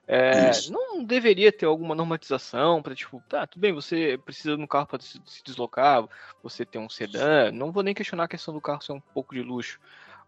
[0.08, 4.68] É, não deveria ter alguma normatização para tipo, tá, tudo bem, você precisa de um
[4.68, 6.04] carro para se se deslocar,
[6.44, 9.34] você tem um sedã, não vou nem questionar a questão do carro ser um pouco
[9.34, 9.80] de luxo,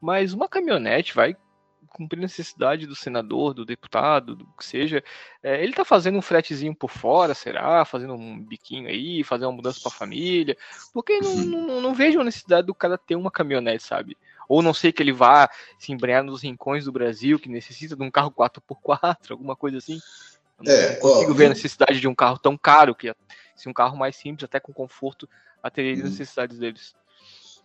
[0.04, 1.34] mas uma caminhonete vai
[1.90, 5.02] cumprir a necessidade do senador, do deputado, do que seja.
[5.42, 7.86] É, ele tá fazendo um fretezinho por fora, será?
[7.86, 10.58] Fazendo um biquinho aí, fazer uma mudança para a família?
[10.92, 14.18] Porque não, não, não vejo a necessidade do cara ter uma caminhonete, sabe?
[14.50, 18.04] Ou não sei que ele vá se embrenhar nos rincões do Brasil, que necessita de
[18.04, 20.02] um carro 4x4, alguma coisa assim.
[20.60, 23.14] Eu não É, consigo ó, ver a necessidade de um carro tão caro, que
[23.56, 25.30] se um carro mais simples, até com conforto,
[25.62, 26.04] ateria as Hum.
[26.04, 26.94] necessidades deles.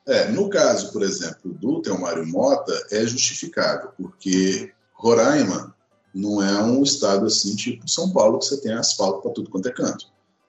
[0.08, 5.74] É, no caso, por exemplo, do Telmário Mota, é justificável, porque Roraima
[6.14, 9.68] não é um estado assim, tipo São Paulo, que você tem asfalto para tudo quanto
[9.68, 10.06] é canto.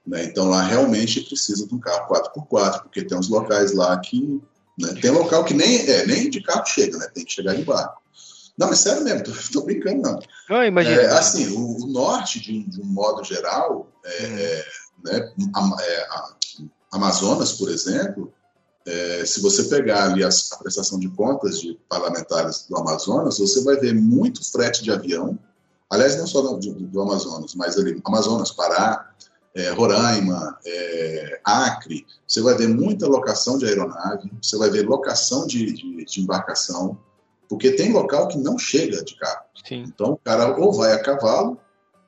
[0.08, 0.24] Né?
[0.24, 4.41] Então lá realmente precisa de um carro 4x4, porque tem uns locais lá que.
[4.78, 4.93] Né?
[5.02, 7.08] Tem local que nem, é, nem de carro chega, né?
[7.13, 8.02] tem que chegar de barco.
[8.58, 10.19] Não, é sério mesmo, tô, tô brincando, não.
[10.50, 11.02] Não, imagina.
[11.02, 14.65] É, assim, o, o norte, de, um- de um modo geral, é, é,
[15.04, 16.30] né, a- é, a-
[16.93, 18.34] Amazonas, por exemplo,
[18.85, 23.63] é, se você pegar ali as- a prestação de contas de parlamentares do Amazonas, você
[23.63, 25.37] vai ver muito frete de avião,
[25.89, 29.09] aliás, não só do, do- do Amazonas, mas ali, Amazonas, Pará,
[29.55, 35.45] é, Roraima, é, Acre, você vai ver muita locação de aeronave, você vai ver locação
[35.47, 36.97] de, de- de embarcação,
[37.49, 39.41] porque tem local que não chega de carro.
[39.67, 39.83] Sim.
[39.87, 41.59] Então o cara ou vai a cavalo,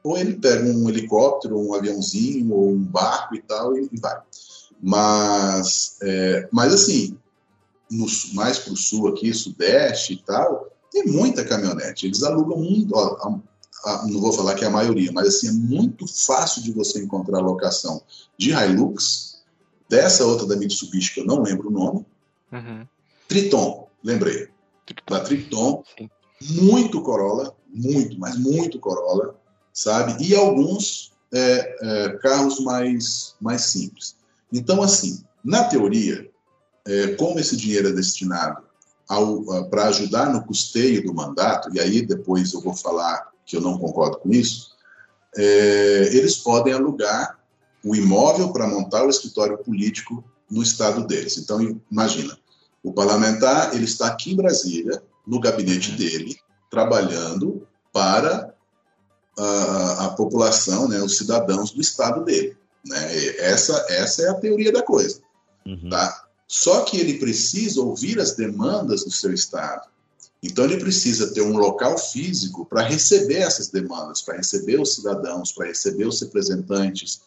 [0.04, 4.20] ou ele pega um helicóptero, um aviãozinho, ou um barco e tal, e, e vai.
[4.82, 7.18] Mas, é, mas assim,
[7.90, 12.06] no mais para o sul aqui, sudeste e tal, tem muita caminhonete.
[12.08, 13.40] Eles alugam muito, ó, a-
[13.92, 17.04] a- não vou falar que é a maioria, mas assim, é muito fácil de você
[17.04, 18.02] encontrar locação
[18.38, 19.42] de Hilux,
[19.88, 22.06] dessa outra da Mitsubishi, que eu não lembro o nome,
[22.52, 22.86] Uhum.
[23.28, 24.50] Triton, lembrei.
[25.10, 26.10] Da Triton, Sim.
[26.42, 29.36] muito Corolla, muito, mas muito Corolla,
[29.74, 30.22] sabe?
[30.22, 34.18] E alguns é, é, carros mais, mais simples.
[34.52, 36.30] Então, assim, na teoria,
[36.86, 38.64] é, como esse dinheiro é destinado
[39.70, 43.78] para ajudar no custeio do mandato, e aí depois eu vou falar que eu não
[43.78, 44.72] concordo com isso,
[45.36, 47.38] é, eles podem alugar
[47.84, 51.38] o imóvel para montar o escritório político no estado deles.
[51.38, 52.38] Então, imagina,
[52.84, 56.38] o parlamentar ele está aqui em Brasília, no gabinete dele,
[56.70, 58.54] trabalhando para
[59.38, 62.58] a, a população, né, os cidadãos do estado dele.
[62.86, 63.28] Né?
[63.38, 65.20] Essa, essa é a teoria da coisa.
[65.66, 65.90] Uhum.
[65.90, 66.26] Tá?
[66.48, 69.90] Só que ele precisa ouvir as demandas do seu estado.
[70.44, 75.52] Então ele precisa ter um local físico para receber essas demandas, para receber os cidadãos,
[75.52, 77.22] para receber os representantes,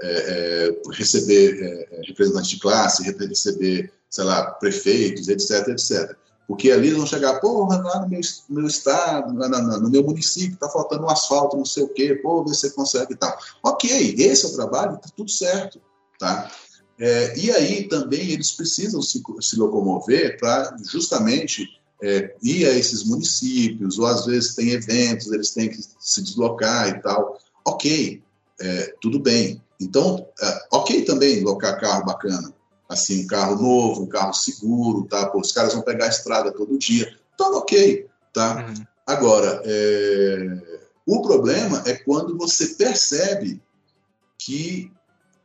[0.00, 6.16] é, é, receber é, representantes de classe, receber, sei lá, prefeitos, etc, etc.
[6.50, 10.54] Porque ali eles vão chegar, porra, lá no meu, meu estado, lá no, meu município,
[10.54, 13.38] está faltando um asfalto, não sei o quê, pô, vê se você consegue e tal.
[13.62, 15.80] Ok, esse é o trabalho, está tudo certo,
[16.18, 16.50] tá?
[16.98, 21.68] É, e aí também eles precisam se, se locomover para justamente
[22.02, 26.88] é, ir a esses municípios, ou às vezes tem eventos, eles têm que se deslocar
[26.88, 27.38] e tal.
[27.64, 28.20] Ok,
[28.60, 29.62] é, tudo bem.
[29.80, 32.52] Então, é, ok também locar carro bacana,
[32.90, 35.26] assim, um carro novo, um carro seguro, tá?
[35.26, 37.16] Pô, os caras vão pegar a estrada todo dia.
[37.34, 38.66] Então, ok, tá?
[38.66, 38.84] Uhum.
[39.06, 43.62] Agora, é, o problema é quando você percebe
[44.36, 44.90] que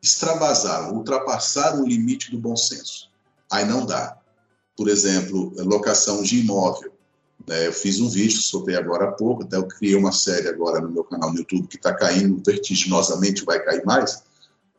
[0.01, 3.11] extravasaram, ultrapassaram o limite do bom senso.
[3.51, 4.17] Aí não dá.
[4.75, 6.91] Por exemplo, locação de imóvel.
[7.47, 10.81] É, eu fiz um vídeo, soltei agora há pouco, até eu criei uma série agora
[10.81, 14.23] no meu canal no YouTube que está caindo vertiginosamente, vai cair mais.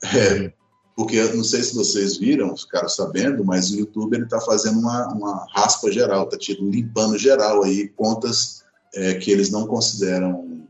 [0.02, 0.52] É,
[0.96, 5.46] Porque não sei se vocês viram, ficaram sabendo, mas o YouTube está fazendo uma, uma
[5.54, 10.66] raspa geral, está tipo, limpando geral aí contas é, que eles não consideram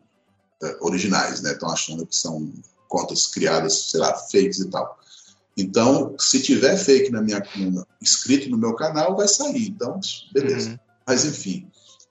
[0.61, 1.53] é, originais, né?
[1.53, 2.53] Estão achando que são
[2.89, 4.99] contas criadas, sei lá, fakes e tal.
[5.57, 7.43] Então, se tiver fake na minha
[8.03, 9.69] escrito no meu canal, vai sair.
[9.69, 10.01] Então,
[10.33, 10.71] beleza.
[10.71, 10.79] Uhum.
[11.07, 11.71] Mas enfim,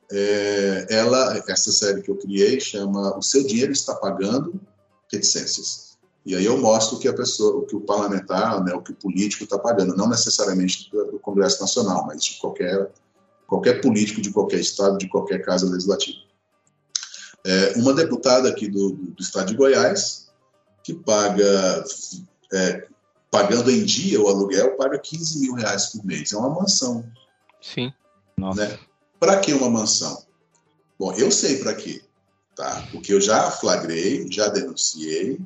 [0.10, 4.60] é, ela, essa série que eu criei chama O seu dinheiro está pagando
[5.12, 5.95] reticências.
[6.26, 8.92] E aí eu mostro o que a pessoa, o que o parlamentar, né, o que
[8.92, 12.92] o político está pagando, não necessariamente do, Congresso Nacional, mas de qualquer
[13.46, 16.18] qualquer político de qualquer estado, de qualquer casa legislativa.
[17.46, 20.32] É, uma deputada aqui do, do, estado de Goiás
[20.84, 21.84] que paga
[22.52, 22.88] é,
[23.30, 26.34] pagando em dia o aluguel, paga 15 mil reais por mês.
[26.34, 27.06] É uma mansão.
[27.62, 27.94] Sim.
[28.36, 28.80] Né?
[29.20, 30.24] Para que uma mansão?
[30.98, 32.02] Bom, eu sei para quê,
[32.56, 32.88] tá?
[32.92, 35.40] Porque eu já flagrei, já denunciei,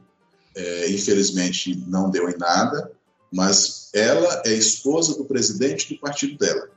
[0.56, 2.92] é, infelizmente não deu em nada,
[3.32, 6.70] mas ela é esposa do presidente do partido dela.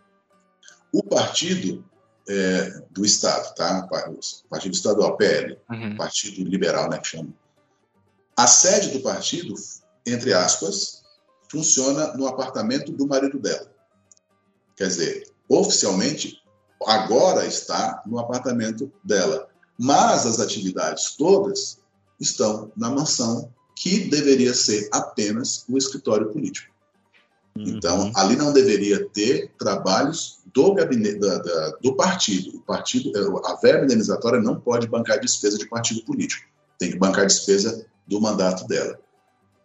[0.92, 1.84] O partido
[2.28, 3.88] é, do Estado, tá?
[4.08, 5.96] O partido estadual, PL, uhum.
[5.96, 7.32] Partido Liberal, né, que chama.
[8.36, 9.54] A sede do partido,
[10.06, 11.02] entre aspas,
[11.50, 13.70] funciona no apartamento do marido dela.
[14.76, 16.42] Quer dizer, oficialmente,
[16.86, 19.48] agora está no apartamento dela.
[19.78, 21.78] Mas as atividades todas
[22.18, 26.72] estão na mansão, que deveria ser apenas o escritório político.
[27.56, 27.64] Uhum.
[27.66, 32.56] Então, ali não deveria ter trabalhos do gabinete da, da, do partido.
[32.56, 33.12] O partido,
[33.44, 36.46] a verba indenizatória não pode bancar despesa de partido político.
[36.78, 38.98] Tem que bancar despesa do mandato dela.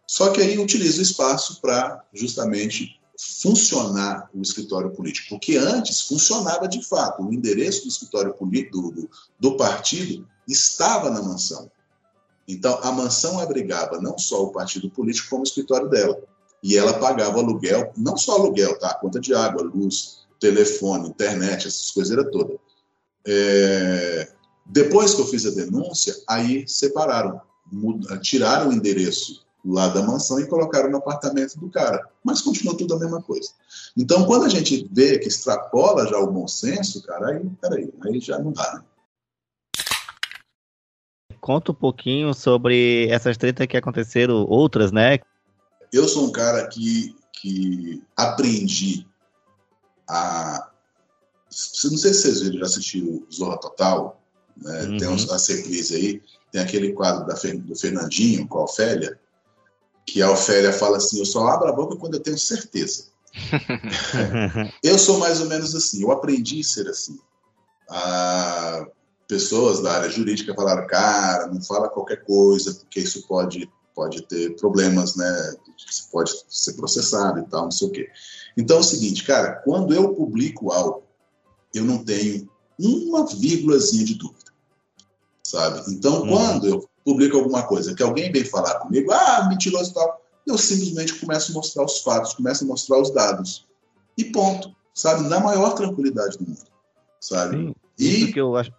[0.07, 2.97] Só que aí utiliza o espaço para justamente
[3.41, 7.23] funcionar o escritório político, porque antes funcionava de fato.
[7.23, 11.69] O endereço do escritório político do, do, do partido estava na mansão.
[12.47, 16.17] Então, a mansão abrigava não só o partido político, como o escritório dela.
[16.63, 18.93] E ela pagava aluguel, não só aluguel, tá?
[18.95, 22.57] Conta de água, luz, telefone, internet, essas coisas todas.
[23.25, 24.31] É...
[24.65, 27.39] Depois que eu fiz a denúncia, aí separaram,
[28.21, 32.05] tiraram o endereço lá da mansão e colocaram no apartamento do cara.
[32.23, 33.49] Mas continua tudo a mesma coisa.
[33.95, 38.19] Então, quando a gente vê que extrapola já o bom senso, cara, aí, peraí, aí
[38.19, 38.83] já não dá, né?
[41.47, 45.17] Conta um pouquinho sobre essas tretas que aconteceram, outras, né?
[45.93, 49.07] Eu sou um cara que, que aprendi
[50.09, 50.69] a.
[51.85, 54.21] Não sei se vocês viram, já assistiram Zorra Total,
[54.57, 54.83] né?
[54.83, 54.97] Uhum.
[54.97, 59.17] tem uns, as reprises aí, tem aquele quadro da, do Fernandinho com a Ofélia,
[60.05, 63.05] que a Ofélia fala assim: eu só abro a boca quando eu tenho certeza.
[64.83, 67.17] eu sou mais ou menos assim, eu aprendi a ser assim.
[67.89, 68.85] Ah,
[69.27, 74.55] pessoas da área jurídica falaram, cara, não fala qualquer coisa, porque isso pode, pode ter
[74.55, 75.55] problemas, né?
[76.11, 78.09] Pode ser processado e tal, não sei o quê.
[78.55, 81.03] Então é o seguinte, cara, quando eu publico algo,
[81.73, 84.51] eu não tenho uma vírgulazinha de dúvida,
[85.43, 85.83] sabe?
[85.91, 86.29] Então, hum.
[86.29, 90.57] quando eu publica alguma coisa, que alguém vem falar comigo, ah, mentiroso e tal, eu
[90.57, 93.67] simplesmente começo a mostrar os fatos, começo a mostrar os dados.
[94.17, 94.75] E ponto.
[94.93, 95.27] Sabe?
[95.27, 96.65] Na maior tranquilidade do mundo.
[97.19, 97.57] Sabe?
[97.57, 98.71] Sim, e, que eu acho.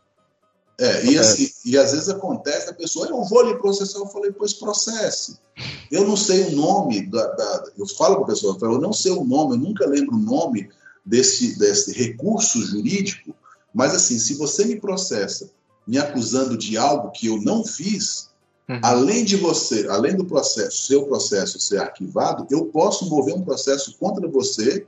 [0.80, 4.30] É, e, assim, e às vezes acontece, a pessoa, eu vou lhe processar, eu falei,
[4.30, 5.36] pois processe.
[5.90, 8.80] Eu não sei o nome, da, da eu falo para a pessoa, eu, falo, eu
[8.80, 10.68] não sei o nome, eu nunca lembro o nome
[11.04, 13.34] desse, desse recurso jurídico,
[13.74, 15.50] mas assim, se você me processa
[15.88, 18.28] me acusando de algo que eu não fiz,
[18.68, 18.78] uhum.
[18.82, 23.96] além de você, além do processo, seu processo ser arquivado, eu posso mover um processo
[23.98, 24.86] contra você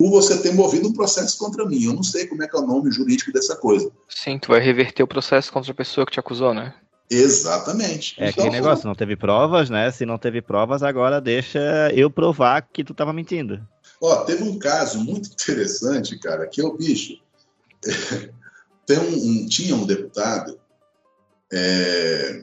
[0.00, 1.84] por você ter movido um processo contra mim.
[1.84, 3.92] Eu não sei como é que é o nome jurídico dessa coisa.
[4.08, 6.74] Sim, tu vai reverter o processo contra a pessoa que te acusou, né?
[7.10, 8.14] Exatamente.
[8.18, 9.90] É então, aquele negócio, não teve provas, né?
[9.90, 13.60] Se não teve provas, agora deixa eu provar que tu estava mentindo.
[14.00, 17.20] Ó, teve um caso muito interessante, cara, que é o bicho.
[18.86, 20.58] Tem um, um, tinha um deputado.
[21.52, 22.42] É...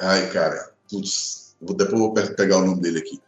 [0.00, 3.20] Ai, cara, putz, depois vou pegar o nome dele aqui.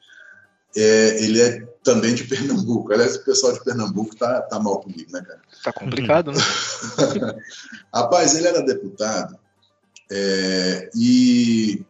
[0.76, 2.92] É, ele é também de Pernambuco.
[2.92, 5.40] Aliás, o pessoal de Pernambuco tá, tá mal comigo, né, cara?
[5.64, 6.38] Tá complicado, né?
[7.92, 9.38] Rapaz, ele era deputado
[10.10, 11.84] é, e.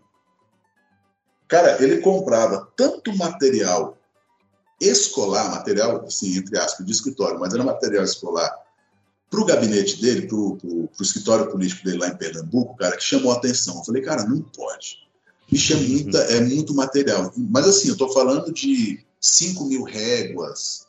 [1.48, 3.98] Cara, ele comprava tanto material
[4.80, 8.50] escolar, material, assim, entre aspas, de escritório, mas era material escolar
[9.30, 13.32] para o gabinete dele, para o escritório político dele lá em Pernambuco, cara, que chamou
[13.32, 13.76] a atenção.
[13.78, 14.98] Eu falei, cara, não pode.
[15.52, 17.30] Bicho, é, muita, é muito material.
[17.36, 20.86] Mas assim, eu estou falando de 5 mil réguas,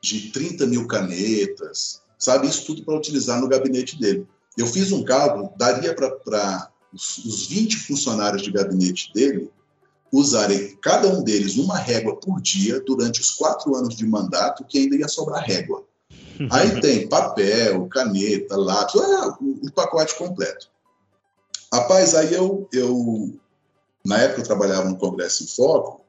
[0.00, 2.48] de 30 mil canetas, sabe?
[2.48, 4.26] Isso tudo para utilizar no gabinete dele.
[4.56, 9.50] Eu fiz um cálculo, daria para os, os 20 funcionários de gabinete dele
[10.10, 14.78] usarem cada um deles uma régua por dia durante os quatro anos de mandato, que
[14.78, 15.84] ainda ia sobrar régua.
[16.50, 20.70] Aí tem papel, caneta, lápis, é, o pacote completo.
[21.72, 23.34] Rapaz, aí eu, eu,
[24.06, 26.04] na época eu trabalhava no Congresso em Foco,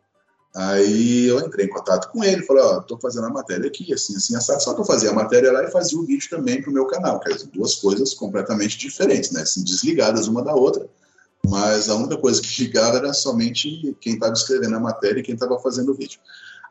[0.55, 3.91] aí eu entrei em contato com ele, falei, ó, oh, tô fazendo a matéria aqui,
[3.93, 4.61] assim, assim, assado.
[4.63, 7.19] Só que eu fazia a matéria lá e fazia o vídeo também pro meu canal,
[7.19, 10.87] quer dizer, duas coisas completamente diferentes, né, assim, desligadas uma da outra,
[11.47, 15.33] mas a única coisa que ligava era somente quem estava escrevendo a matéria e quem
[15.33, 16.19] estava fazendo o vídeo.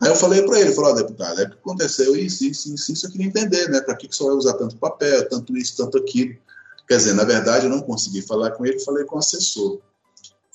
[0.03, 3.07] Aí eu falei para ele, falou, oh, deputado, é que aconteceu isso, isso, isso, isso,
[3.07, 5.99] eu queria entender, né, para que, que só vai usar tanto papel, tanto isso, tanto
[5.99, 6.37] aquilo.
[6.87, 9.81] Quer dizer, na verdade, eu não consegui falar com ele, falei com o assessor.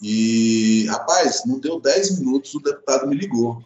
[0.02, 3.64] E, rapaz, não deu 10 minutos, o deputado me ligou.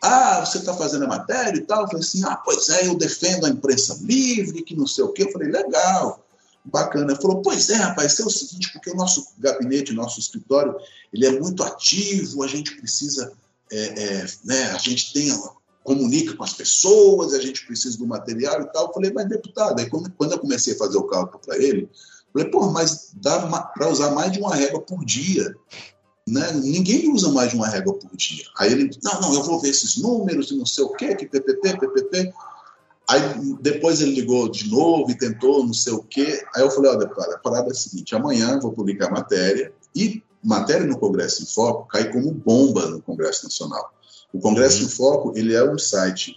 [0.00, 1.82] Ah, você está fazendo a matéria e tal?
[1.82, 5.12] Eu falei assim, ah, pois é, eu defendo a imprensa livre, que não sei o
[5.12, 5.24] quê.
[5.24, 6.24] Eu falei, legal,
[6.64, 7.12] bacana.
[7.12, 10.76] Ele falou, pois é, rapaz, é o seguinte, porque o nosso gabinete, nosso escritório,
[11.12, 13.32] ele é muito ativo, a gente precisa,
[13.72, 15.32] é, é, né, a gente tem
[15.82, 18.88] comunica com as pessoas, a gente precisa do material e tal.
[18.88, 21.88] Eu falei, mas deputado, aí quando eu comecei a fazer o cálculo para ele,
[22.32, 23.40] falei, pô, mas dá
[23.74, 25.54] para usar mais de uma régua por dia.
[26.28, 26.52] Né?
[26.54, 28.44] Ninguém usa mais de uma régua por dia.
[28.58, 31.26] Aí ele, não, não, eu vou ver esses números e não sei o quê, que
[31.26, 32.32] PPP, PPP.
[33.08, 33.20] Aí
[33.60, 36.44] depois ele ligou de novo e tentou não sei o quê.
[36.54, 39.12] Aí eu falei, ó, deputado, a parada é a seguinte, amanhã eu vou publicar a
[39.12, 43.92] matéria e matéria no Congresso em Foco cai como bomba no Congresso Nacional.
[44.32, 46.36] O Congresso em Foco, ele é um site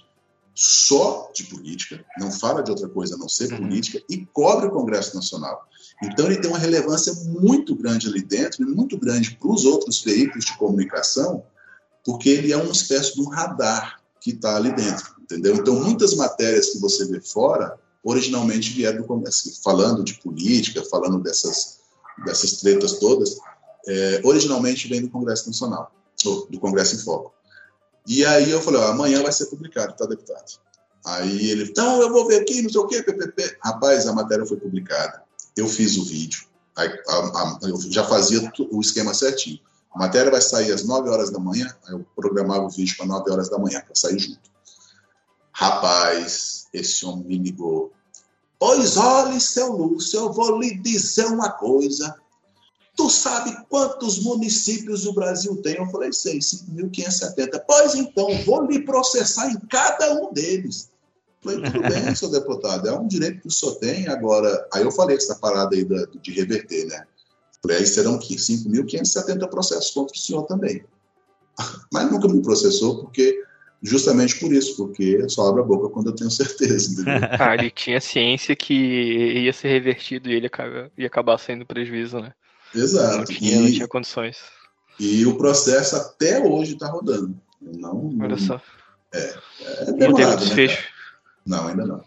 [0.61, 3.59] só de política, não fala de outra coisa a não ser uhum.
[3.59, 5.65] política, e cobre o Congresso Nacional.
[6.03, 10.01] Então, ele tem uma relevância muito grande ali dentro, e muito grande para os outros
[10.01, 11.43] veículos de comunicação,
[12.03, 15.55] porque ele é uma espécie de um radar que está ali dentro, entendeu?
[15.55, 21.23] Então, muitas matérias que você vê fora, originalmente vieram do Congresso, falando de política, falando
[21.23, 21.79] dessas,
[22.25, 23.37] dessas tretas todas,
[23.87, 25.89] é, originalmente vem do Congresso Nacional,
[26.49, 27.38] do Congresso em Foco.
[28.07, 30.59] E aí eu falei, ó, amanhã vai ser publicado, tá, deputado?
[31.05, 33.57] Aí ele, então eu vou ver aqui, não sei o quê, PPP.
[33.63, 35.23] Rapaz, a matéria foi publicada.
[35.55, 36.45] Eu fiz o vídeo.
[36.75, 39.59] A, a, eu já fazia o esquema certinho.
[39.93, 43.31] A matéria vai sair às 9 horas da manhã, eu programava o vídeo para 9
[43.31, 44.49] horas da manhã, para sair junto.
[45.51, 47.91] Rapaz, esse homem me ligou.
[48.59, 52.15] Pois olhe, seu Lúcio, eu vou lhe dizer uma coisa.
[52.99, 55.77] Tu sabe quantos municípios o Brasil tem?
[55.77, 57.63] Eu falei, sei, 5.570.
[57.65, 60.91] Pois então, vou lhe processar em cada um deles.
[61.41, 64.09] Eu falei, tudo bem, seu deputado, é um direito que o senhor tem.
[64.09, 65.87] Agora, aí eu falei essa parada aí
[66.21, 67.05] de reverter, né?
[67.61, 70.83] Falei, aí serão 5.570 processos contra o senhor também.
[71.93, 73.45] Mas nunca me processou, porque
[73.81, 76.91] justamente por isso, porque só abre a boca quando eu tenho certeza.
[76.91, 77.29] Entendeu?
[77.39, 80.51] Ah, ele tinha ciência que ia ser revertido e ele
[80.97, 82.33] ia acabar sendo prejuízo, né?
[82.73, 83.17] Exato.
[83.17, 84.37] Não tinha, e, não tinha condições.
[84.99, 87.39] E o processo até hoje está rodando.
[87.61, 88.61] Não, Olha só.
[89.13, 89.39] É,
[89.81, 90.83] é demorado, não teve né, desfecho.
[90.83, 90.89] Né,
[91.45, 92.03] não, ainda não.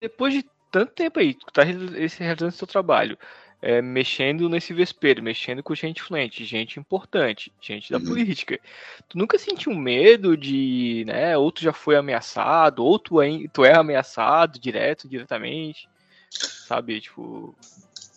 [0.00, 3.16] Depois de tanto tempo aí, tu tá realizando seu trabalho,
[3.62, 8.04] é, mexendo nesse vespeiro, mexendo com gente influente, gente importante, gente da uhum.
[8.04, 8.60] política.
[9.08, 13.64] Tu nunca sentiu medo de, né, ou tu já foi ameaçado, ou tu é, tu
[13.64, 15.88] é ameaçado direto, diretamente?
[16.30, 17.56] Sabe, tipo.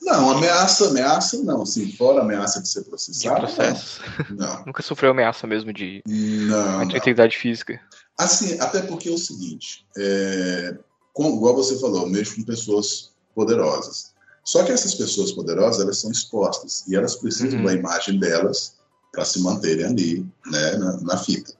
[0.01, 3.35] Não, ameaça, ameaça não, assim, fora ameaça de ser processado.
[3.47, 4.01] De processo.
[4.29, 4.47] Não.
[4.47, 4.65] não.
[4.67, 7.79] Nunca sofreu ameaça mesmo de não, integridade física.
[8.17, 10.75] Assim, até porque é o seguinte, é,
[11.13, 14.13] com, igual você falou, eu mexo com pessoas poderosas.
[14.43, 17.65] Só que essas pessoas poderosas, elas são expostas e elas precisam uhum.
[17.65, 18.75] da imagem delas
[19.11, 21.53] para se manterem ali, né, na, na fita.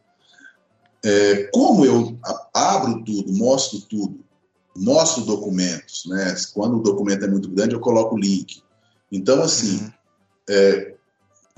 [1.04, 2.18] É, como eu
[2.54, 4.24] abro tudo, mostro tudo,
[4.78, 6.36] mostro documentos, né?
[6.54, 8.62] Quando o documento é muito grande, eu coloco o link.
[9.12, 9.92] Então, assim, uhum.
[10.50, 10.94] é,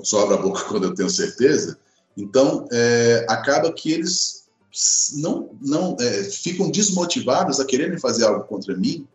[0.01, 1.77] só abro a boca quando eu tenho certeza.
[2.15, 4.47] Então, é, acaba que eles
[5.15, 9.07] não, não é, ficam desmotivados a quererem fazer algo contra mim,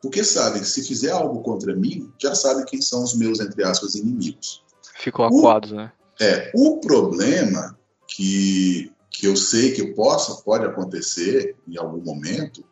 [0.00, 3.64] porque sabem que se fizer algo contra mim, já sabem quem são os meus, entre
[3.64, 4.62] aspas, inimigos.
[4.94, 5.92] Ficam acuados, né?
[6.20, 12.64] É, o problema que, que eu sei que possa, pode acontecer em algum momento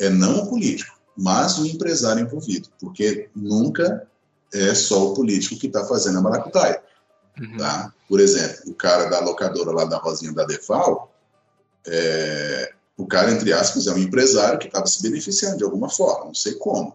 [0.00, 4.06] é não o político, mas o empresário envolvido, porque nunca
[4.52, 6.82] é só o político que está fazendo a maracutaia.
[7.38, 7.56] Uhum.
[7.56, 7.92] Tá?
[8.08, 11.12] Por exemplo, o cara da locadora lá da Rosinha da Defal,
[11.86, 16.26] é, o cara, entre aspas, é um empresário que estava se beneficiando de alguma forma,
[16.26, 16.94] não sei como.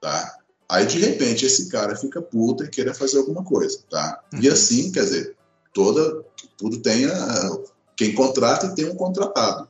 [0.00, 0.38] Tá?
[0.68, 3.78] Aí, de repente, esse cara fica puta e quer fazer alguma coisa.
[3.90, 4.22] Tá?
[4.32, 4.40] Uhum.
[4.40, 5.36] E assim, quer dizer,
[5.74, 6.24] toda,
[6.56, 7.50] tudo tem a,
[7.96, 9.68] quem contrata e tem um contratado.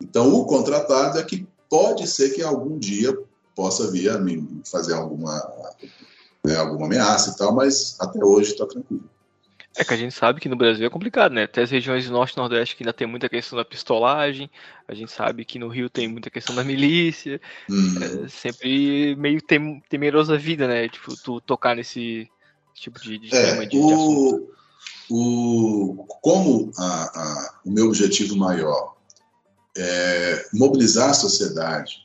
[0.00, 3.18] Então, o contratado é que pode ser que algum dia
[3.56, 5.40] possa vir a me fazer alguma,
[6.44, 9.08] né, alguma ameaça e tal, mas até hoje está tranquilo.
[9.74, 11.44] É que a gente sabe que no Brasil é complicado, né?
[11.44, 14.50] Até as regiões do norte e nordeste que ainda tem muita questão da pistolagem,
[14.86, 17.94] a gente sabe que no Rio tem muita questão da milícia, Hum.
[18.02, 20.90] é sempre meio tem, temeroso a vida, né?
[20.90, 22.28] Tipo, tu tocar nesse
[22.74, 24.46] tipo de, de tema É, de, de o,
[25.10, 28.94] o, como a- a- o meu objetivo maior
[29.76, 32.02] é mobilizar a sociedade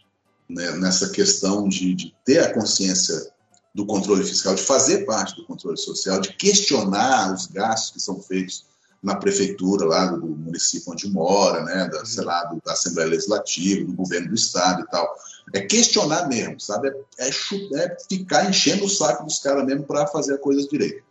[0.50, 3.32] né, nessa questão de, de ter a consciência
[3.76, 8.20] do controle fiscal, de fazer parte do controle social, de questionar os gastos que são
[8.20, 8.66] feitos
[9.04, 13.86] na prefeitura lá do município onde mora, né, da, sei lá, do- da Assembleia Legislativa,
[13.86, 15.08] do governo do Estado e tal.
[15.54, 16.90] É questionar mesmo, sabe?
[17.20, 21.04] É, é é ficar enchendo o saco dos caras mesmo para fazer a coisa direito.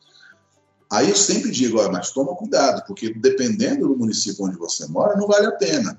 [0.91, 5.17] Aí eu sempre digo, olha, mas toma cuidado, porque dependendo do município onde você mora,
[5.17, 5.99] não vale a pena.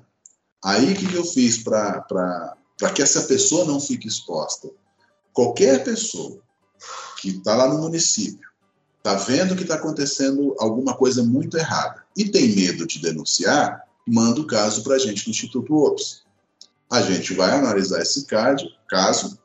[0.64, 2.56] Aí o que, que eu fiz para
[2.94, 4.68] que essa pessoa não fique exposta?
[5.32, 6.40] Qualquer pessoa
[7.20, 8.48] que está lá no município,
[8.98, 14.40] está vendo que está acontecendo alguma coisa muito errada e tem medo de denunciar, manda
[14.40, 16.22] o caso para a gente no Instituto OPS.
[16.90, 19.38] A gente vai analisar esse caso,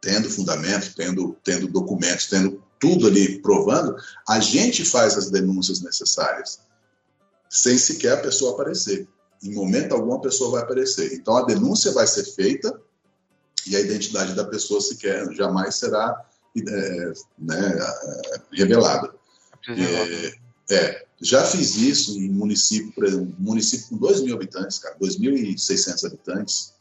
[0.00, 3.94] tendo fundamento, tendo, tendo documentos, tendo tudo ali provando,
[4.26, 6.60] a gente faz as denúncias necessárias,
[7.48, 9.06] sem sequer a pessoa aparecer.
[9.42, 11.14] Em momento algum a pessoa vai aparecer.
[11.14, 12.78] Então a denúncia vai ser feita
[13.66, 16.24] e a identidade da pessoa sequer jamais será
[16.56, 17.78] é, né,
[18.52, 19.12] revelada.
[19.68, 24.96] É, é, já fiz isso em município, por exemplo, município com 2 mil habitantes, cara,
[24.98, 26.72] 2.600 habitantes.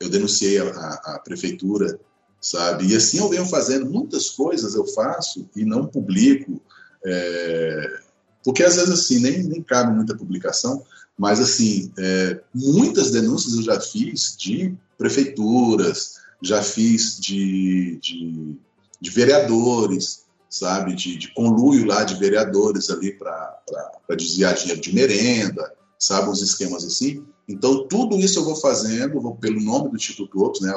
[0.00, 2.00] Eu denunciei a, a, a, prefeitura,
[2.40, 2.86] sabe?
[2.86, 6.60] E assim eu venho fazendo muitas coisas, eu faço e não publico,
[7.04, 8.00] é,
[8.42, 10.84] porque às vezes assim nem, nem cabe muita publicação,
[11.18, 18.56] mas assim é, muitas denúncias eu já fiz de prefeituras, já fiz de, de,
[19.00, 23.58] de vereadores, sabe, de, de, conluio lá de vereadores ali para
[24.16, 27.24] desviar dinheiro de merenda, sabe, uns esquemas assim.
[27.48, 30.72] Então, tudo isso eu vou fazendo, vou pelo nome do Instituto Opus, né,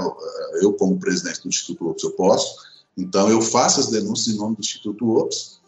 [0.62, 2.56] eu como presidente do Instituto Opus eu posso,
[2.98, 5.60] então eu faço as denúncias em nome do Instituto Opus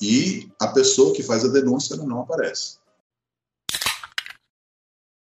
[0.00, 2.78] e a pessoa que faz a denúncia não aparece.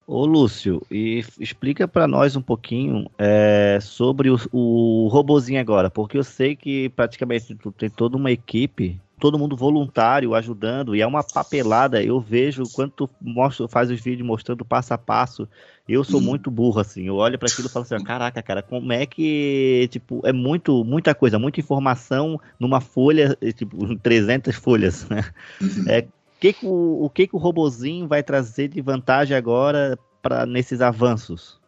[0.07, 6.18] Ô Lúcio, e explica para nós um pouquinho é, sobre o, o robozinho agora, porque
[6.18, 11.07] eu sei que praticamente tu tem toda uma equipe, todo mundo voluntário ajudando, e é
[11.07, 12.03] uma papelada.
[12.03, 15.48] Eu vejo quando tu mostra, faz os vídeos mostrando passo a passo.
[15.88, 16.24] Eu sou hum.
[16.24, 17.05] muito burro, assim.
[17.05, 19.88] Eu olho para aquilo e falo assim: caraca, cara, como é que.
[19.92, 25.24] Tipo, é muito, muita coisa, muita informação numa folha, tipo, 300 folhas, né?
[25.61, 25.84] Uhum.
[25.88, 26.05] É,
[26.43, 30.80] que que o, o que, que o robozinho vai trazer de vantagem agora para nesses
[30.80, 31.61] avanços?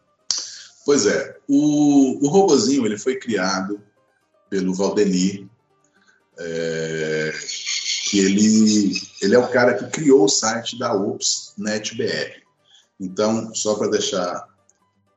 [0.85, 3.81] Pois é, o, o robozinho ele foi criado
[4.49, 5.47] pelo Valdemir,
[6.37, 7.33] é,
[8.09, 12.43] que ele, ele é o cara que criou o site da Ops NetBR.
[12.99, 14.45] Então, só para deixar,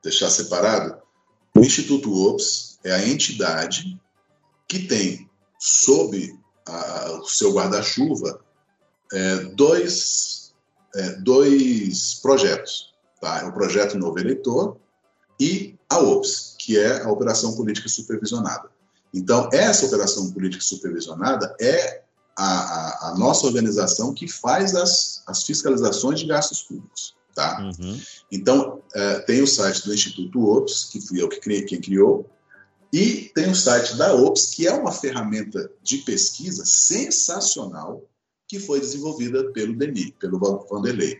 [0.01, 0.97] deixar separado,
[1.53, 3.99] o Instituto Ops é a entidade
[4.69, 5.29] que tem
[5.59, 6.33] sob
[6.65, 8.39] a, o seu guarda-chuva
[9.13, 10.53] é, dois,
[10.95, 12.93] é, dois projetos.
[13.19, 13.47] Tá?
[13.47, 14.77] O projeto Novo Eleitor
[15.39, 18.69] e a OPS, que é a Operação Política Supervisionada.
[19.13, 22.03] Então, essa Operação Política Supervisionada é
[22.37, 27.15] a, a, a nossa organização que faz as, as, fiscalizações de gastos públicos.
[27.33, 27.59] Tá?
[27.61, 27.99] Uhum.
[28.31, 32.29] Então, é, tem o site do Instituto OPS, que fui eu que criei, quem criou,
[32.91, 38.03] e tem o site da OPS, que é uma ferramenta de pesquisa sensacional,
[38.49, 40.39] que foi desenvolvida pelo Denis, pelo
[40.69, 41.19] Vanderlei.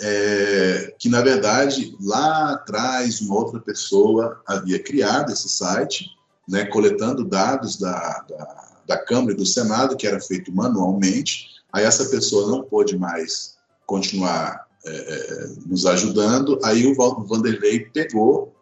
[0.00, 6.10] É, que, na verdade, lá atrás, uma outra pessoa havia criado esse site,
[6.48, 11.46] né, coletando dados da, da, da Câmara e do Senado, que era feito manualmente.
[11.72, 13.54] Aí essa pessoa não pôde mais
[13.86, 16.58] continuar é, nos ajudando.
[16.64, 18.52] Aí o Vanderlei pegou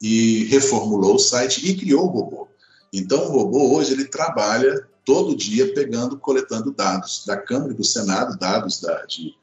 [0.00, 2.48] e reformulou o site e criou o robô.
[2.92, 7.84] Então, o robô hoje ele trabalha todo dia pegando, coletando dados da Câmara e do
[7.84, 9.34] Senado, dados da, de,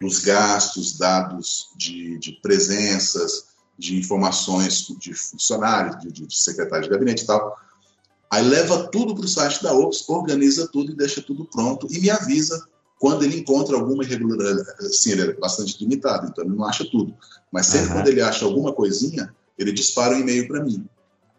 [0.00, 3.46] dos gastos, dados de, de, presenças,
[3.78, 7.56] de informações de funcionários, de, de secretário de gabinete e tal.
[8.30, 11.98] Aí leva tudo para o site da OPS, organiza tudo e deixa tudo pronto e
[11.98, 12.66] me avisa
[12.98, 14.96] quando ele encontra alguma irregularidade.
[14.96, 17.14] Sim, ele é bastante limitado, então ele não acha tudo.
[17.50, 17.94] Mas sempre uhum.
[17.94, 20.86] quando ele acha alguma coisinha, ele dispara um e-mail para mim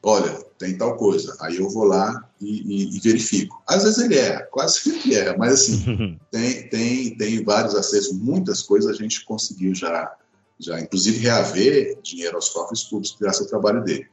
[0.01, 1.36] olha, tem tal coisa.
[1.39, 3.64] Aí eu vou lá e, e, e verifico.
[3.66, 8.62] Às vezes ele erra, quase sempre erra, mas assim, tem, tem, tem vários acessos, muitas
[8.62, 10.14] coisas a gente conseguiu já,
[10.60, 14.05] já inclusive reaver dinheiro aos cofres públicos graças ao trabalho dele.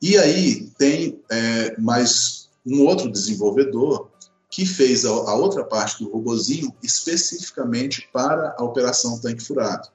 [0.00, 4.10] E aí tem é, mais um outro desenvolvedor
[4.48, 9.88] que fez a, a outra parte do robozinho especificamente para a operação tanque furado,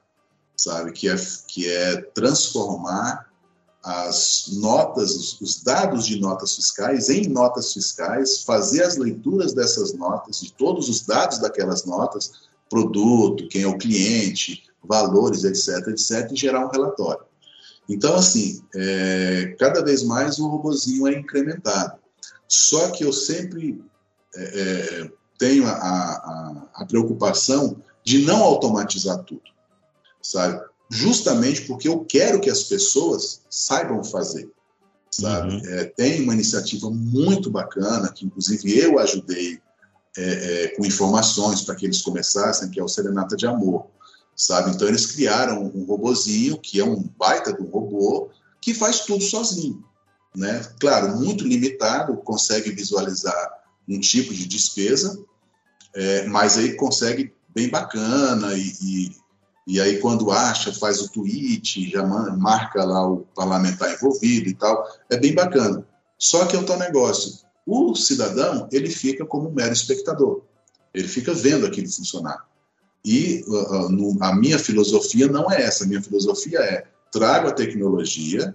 [0.56, 0.92] sabe?
[0.92, 1.16] Que é,
[1.48, 3.26] que é transformar
[3.86, 9.94] as notas, os, os dados de notas fiscais em notas fiscais, fazer as leituras dessas
[9.94, 12.32] notas, de todos os dados daquelas notas,
[12.68, 17.24] produto, quem é o cliente, valores, etc., etc., e gerar um relatório.
[17.88, 21.96] Então, assim, é, cada vez mais o robozinho é incrementado.
[22.48, 23.80] Só que eu sempre
[24.34, 29.42] é, é, tenho a, a, a, preocupação de não automatizar tudo,
[30.20, 30.60] sabe?
[30.88, 34.48] Justamente porque eu quero que as pessoas saibam fazer,
[35.10, 35.54] sabe?
[35.54, 35.66] Uhum.
[35.66, 39.60] É, tem uma iniciativa muito bacana, que inclusive eu ajudei
[40.16, 40.22] é,
[40.64, 43.86] é, com informações para que eles começassem, que é o Serenata de Amor,
[44.34, 44.70] sabe?
[44.70, 48.30] Então eles criaram um robozinho, que é um baita do robô,
[48.60, 49.84] que faz tudo sozinho,
[50.34, 50.64] né?
[50.80, 55.18] Claro, muito limitado, consegue visualizar um tipo de despesa,
[55.94, 59.16] é, mas aí consegue bem bacana e, e,
[59.66, 64.86] e, aí quando acha faz o tweet, já marca lá o parlamentar envolvido e tal,
[65.10, 65.84] é bem bacana.
[66.16, 70.42] Só que é o tal negócio, o cidadão ele fica como um mero espectador,
[70.94, 72.46] ele fica vendo aquilo funcionar.
[73.04, 77.52] E uh, no, a minha filosofia não é essa, a minha filosofia é trago a
[77.52, 78.54] tecnologia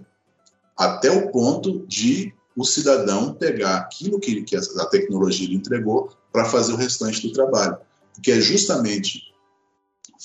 [0.76, 6.44] até o ponto de o cidadão pegar aquilo que, que a tecnologia lhe entregou para
[6.44, 7.76] fazer o restante do trabalho.
[8.14, 9.31] Porque é justamente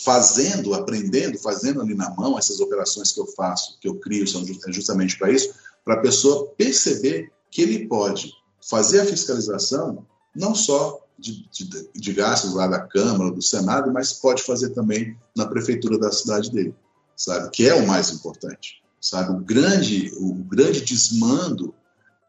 [0.04, 4.44] fazendo, aprendendo, fazendo ali na mão essas operações que eu faço, que eu crio, são
[4.44, 8.32] é justamente para isso, para a pessoa perceber que ele pode
[8.70, 14.14] fazer a fiscalização não só de, de, de, gastos lá da Câmara, do Senado, mas
[14.14, 16.76] pode fazer também na prefeitura da cidade dele,
[17.16, 17.50] sabe?
[17.50, 19.32] Que é o mais importante, sabe?
[19.32, 21.74] O grande, o grande desmando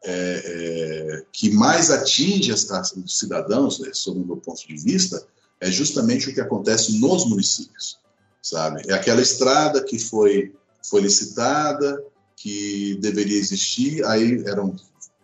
[0.03, 5.23] é, é, que mais atinge os cidadãos, né, sob o meu ponto de vista,
[5.59, 7.99] é justamente o que acontece nos municípios,
[8.41, 8.81] sabe?
[8.87, 10.53] É aquela estrada que foi,
[10.83, 12.03] foi licitada,
[12.35, 14.75] que deveria existir, aí eram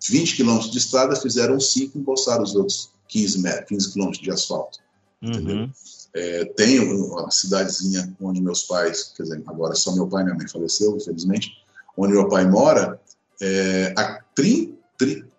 [0.07, 4.31] 20 quilômetros de estrada, fizeram 5 e embolsaram os outros 15, metros, 15 quilômetros de
[4.31, 4.79] asfalto,
[5.21, 5.71] uhum.
[6.17, 10.37] É, tem uma cidadezinha onde meus pais, quer dizer, agora só meu pai e minha
[10.37, 11.51] mãe faleceu, infelizmente,
[11.97, 13.01] onde meu pai mora,
[13.41, 14.73] é, há 30,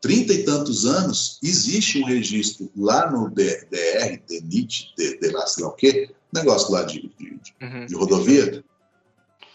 [0.07, 5.65] 30 e tantos anos, existe um registro lá no DR, DENIT, de, de lá sei
[5.65, 7.87] lá o quê, negócio lá de, de, uhum.
[7.87, 8.65] de rodovia,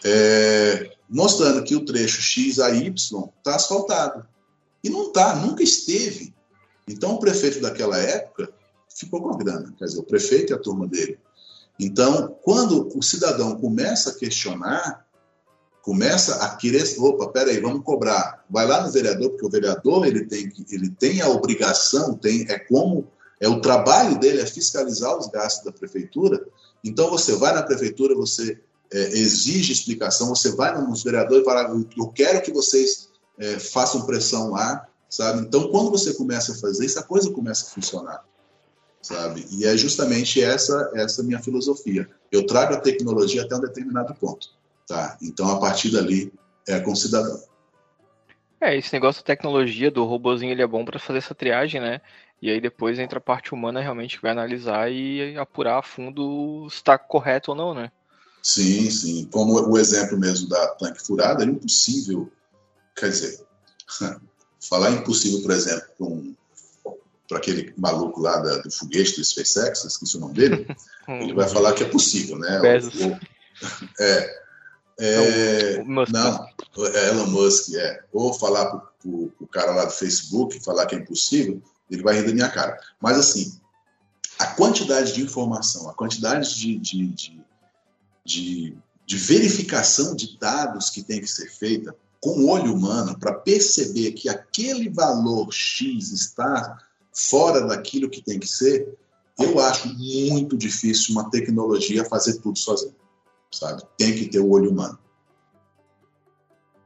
[0.03, 4.27] é, mostrando que o trecho X a Y está asfaltado.
[4.83, 6.33] E não está, nunca esteve.
[6.85, 8.51] Então o prefeito daquela época
[8.93, 11.17] ficou com a grana, quer dizer, o prefeito e a turma dele.
[11.79, 15.05] Então, quando o cidadão começa a questionar,
[15.82, 18.43] começa a querer, opa, peraí, vamos cobrar.
[18.49, 22.59] Vai lá no vereador, porque o vereador ele tem, ele tem a obrigação, tem, é
[22.59, 23.07] como
[23.39, 26.45] é o trabalho dele é fiscalizar os gastos da prefeitura.
[26.84, 28.59] Então você vai na prefeitura, você
[28.91, 33.09] é, exige explicação, você vai nos vereadores e fala, eu quero que vocês
[33.39, 35.41] é, façam pressão lá, sabe?
[35.41, 38.23] Então quando você começa a fazer isso, a coisa começa a funcionar,
[39.01, 39.47] sabe?
[39.49, 42.07] E é justamente essa essa minha filosofia.
[42.32, 44.49] Eu trago a tecnologia até um determinado ponto.
[44.91, 45.17] Tá?
[45.21, 46.33] Então, a partir dali,
[46.67, 47.41] é com o cidadão.
[48.59, 52.01] É, esse negócio da tecnologia do robozinho ele é bom para fazer essa triagem, né?
[52.41, 56.67] E aí depois entra a parte humana realmente que vai analisar e apurar a fundo
[56.69, 57.89] se está correto ou não, né?
[58.43, 59.29] Sim, sim.
[59.31, 62.29] Como o exemplo mesmo da tanque furada, é impossível.
[62.93, 63.39] Quer dizer,
[64.59, 66.35] falar impossível, por exemplo, para um,
[67.37, 70.67] aquele maluco lá da, do foguete do SpaceX, esqueci o nome dele,
[71.07, 72.59] ele vai falar que é possível, né?
[72.59, 74.40] O, é,
[74.99, 76.11] é, Musk.
[76.11, 76.47] Não,
[76.85, 78.03] é Elon Musk, é.
[78.13, 82.27] Ou falar para o cara lá do Facebook, falar que é impossível, ele vai rir
[82.27, 82.79] da minha cara.
[82.99, 83.59] Mas, assim,
[84.37, 87.41] a quantidade de informação, a quantidade de, de, de,
[88.23, 93.33] de, de verificação de dados que tem que ser feita com o olho humano para
[93.33, 96.77] perceber que aquele valor X está
[97.11, 98.95] fora daquilo que tem que ser,
[99.39, 103.00] eu acho muito difícil uma tecnologia fazer tudo sozinha
[103.51, 103.83] sabe?
[103.97, 104.97] Tem que ter o olho humano.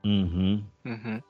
[0.03, 0.63] Uhum.
[0.85, 1.21] Uhum.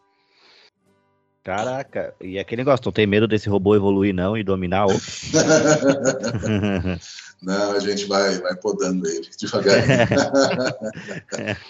[1.44, 5.12] Caraca, e aquele negócio, não tem medo desse robô evoluir não e dominar outro?
[7.40, 10.08] não, a gente vai, vai podando ele devagarinho.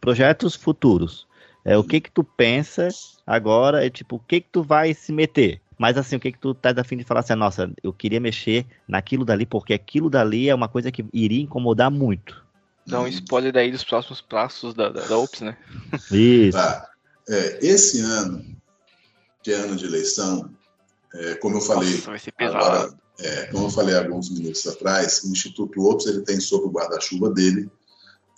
[0.00, 1.28] Projetos futuros.
[1.64, 2.88] É, o que que tu pensa
[3.24, 5.60] agora, é tipo, o que que tu vai se meter?
[5.78, 8.66] Mas assim, o que que tu tá afim de falar assim, nossa, eu queria mexer
[8.88, 12.44] naquilo dali, porque aquilo dali é uma coisa que iria incomodar muito.
[12.86, 15.56] Dá um spoiler daí dos próximos passos da, da, da Ops, né?
[16.10, 16.56] Isso.
[16.56, 16.88] Tá.
[17.28, 18.44] É, esse ano,
[19.42, 20.50] que é ano de eleição,
[21.14, 22.56] É, como eu falei, Nossa, vai ser pesado.
[22.64, 26.66] agora, é, como eu falei há alguns minutos atrás, o Instituto Ops ele tem sob
[26.66, 27.70] o guarda-chuva dele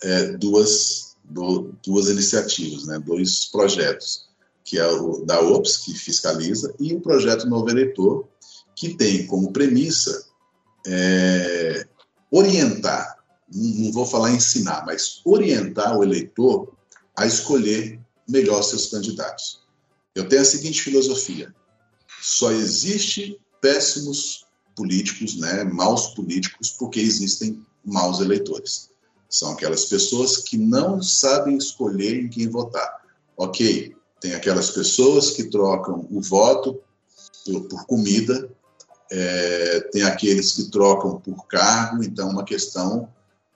[0.01, 4.28] é, duas, do- duas iniciativas, né, dois projetos,
[4.69, 8.27] que é o da Ops, que fiscaliza, e o projeto Novo Eleitor,
[8.75, 10.27] que tem como premissa
[10.85, 11.87] é,
[12.29, 13.17] orientar,
[13.51, 16.71] não vou falar ensinar, mas orientar o eleitor
[17.17, 19.63] a escolher melhor seus candidatos.
[20.13, 21.51] Eu tenho a seguinte filosofia:
[22.21, 24.45] só existe péssimos
[24.75, 28.91] políticos, né, maus políticos, porque existem maus eleitores.
[29.27, 32.99] São aquelas pessoas que não sabem escolher em quem votar.
[33.35, 36.79] Ok, tem aquelas pessoas que trocam o voto
[37.45, 38.49] por, por comida,
[39.11, 43.09] é, tem aqueles que trocam por cargo, então é uma questão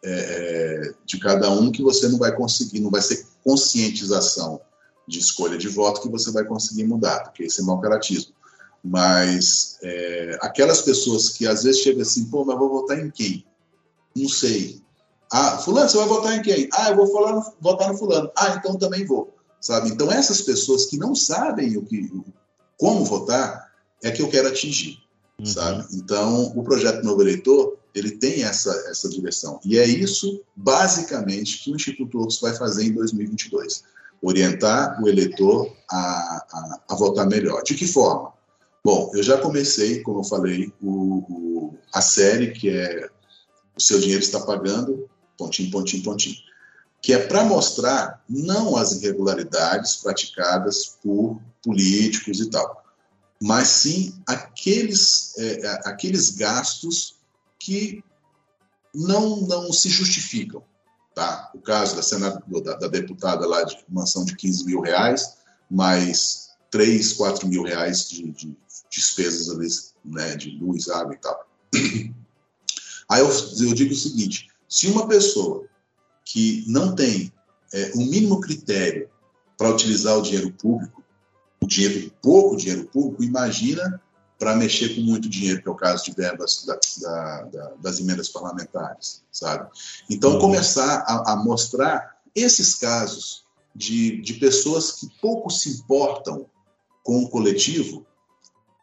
[0.04, 4.60] é, de cada um que você não vai conseguir, não vai ser conscientização
[5.08, 8.34] de escolha de voto que você vai conseguir mudar, porque isso é mau caratismo.
[8.84, 13.46] Mas é, aquelas pessoas que às vezes chegam assim, pô, mas vou votar em quem?
[14.16, 14.82] Não sei.
[15.32, 16.70] Ah, fulano, você vai votar em quem?
[16.74, 18.30] Ah, eu vou falar votar no fulano.
[18.36, 19.34] Ah, então também vou.
[19.64, 19.90] Sabe?
[19.90, 22.12] Então essas pessoas que não sabem o que,
[22.78, 23.72] como votar
[24.04, 25.02] é que eu quero atingir
[25.40, 25.46] Uhum.
[25.48, 25.88] sabe?
[25.94, 29.60] Então, o projeto Novo Eleitor, ele tem essa, essa direção.
[29.66, 33.84] E é isso, basicamente, que o Instituto Ops vai fazer em 2022.
[34.22, 37.64] Orientar o eleitor a, a, a votar melhor.
[37.64, 38.32] De que forma?
[38.86, 43.10] Bom, eu já comecei, como eu falei, o, o- a série que é
[43.76, 46.36] O Seu Dinheiro Está Pagando, pontinho, pontinho, pontinho.
[47.04, 52.84] Que é para mostrar não as irregularidades praticadas por políticos e tal,
[53.40, 57.18] mas sim aqueles, é, aqueles gastos
[57.60, 58.04] que
[58.96, 60.64] não, não se justificam.
[61.14, 61.52] Tá?
[61.54, 65.38] O caso da, senador, da, da deputada lá de mansão de 15 mil reais,
[65.70, 68.58] mais 3, 4 mil reais de, de
[68.90, 71.48] despesas né, de luz, água e tal.
[73.10, 75.68] Aí eu, eu digo o seguinte: se uma pessoa
[76.26, 77.32] que não tem
[77.74, 79.10] é, o mínimo critério
[79.58, 81.04] para utilizar o dinheiro público,
[81.62, 84.02] o dinheiro, pouco dinheiro público, imagina
[84.38, 88.00] para mexer com muito dinheiro, que é o caso de verbas da, da, da, das
[88.00, 89.70] emendas parlamentares, sabe?
[90.10, 96.46] Então, começar a, a mostrar esses casos de, de pessoas que pouco se importam
[97.04, 98.06] com o coletivo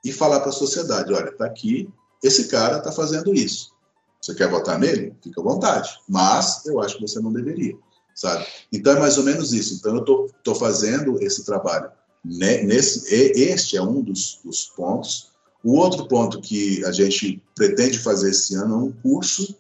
[0.05, 1.89] e falar para a sociedade, olha, está aqui,
[2.23, 3.73] esse cara está fazendo isso.
[4.21, 5.15] Você quer votar nele?
[5.23, 5.99] Fica à vontade.
[6.09, 7.77] Mas eu acho que você não deveria,
[8.15, 8.47] sabe?
[8.73, 9.75] Então, é mais ou menos isso.
[9.75, 11.91] Então, eu tô, tô fazendo esse trabalho
[12.23, 15.31] Nesse, este é um dos, dos, pontos.
[15.65, 19.57] O outro ponto que a gente pretende fazer esse ano é um curso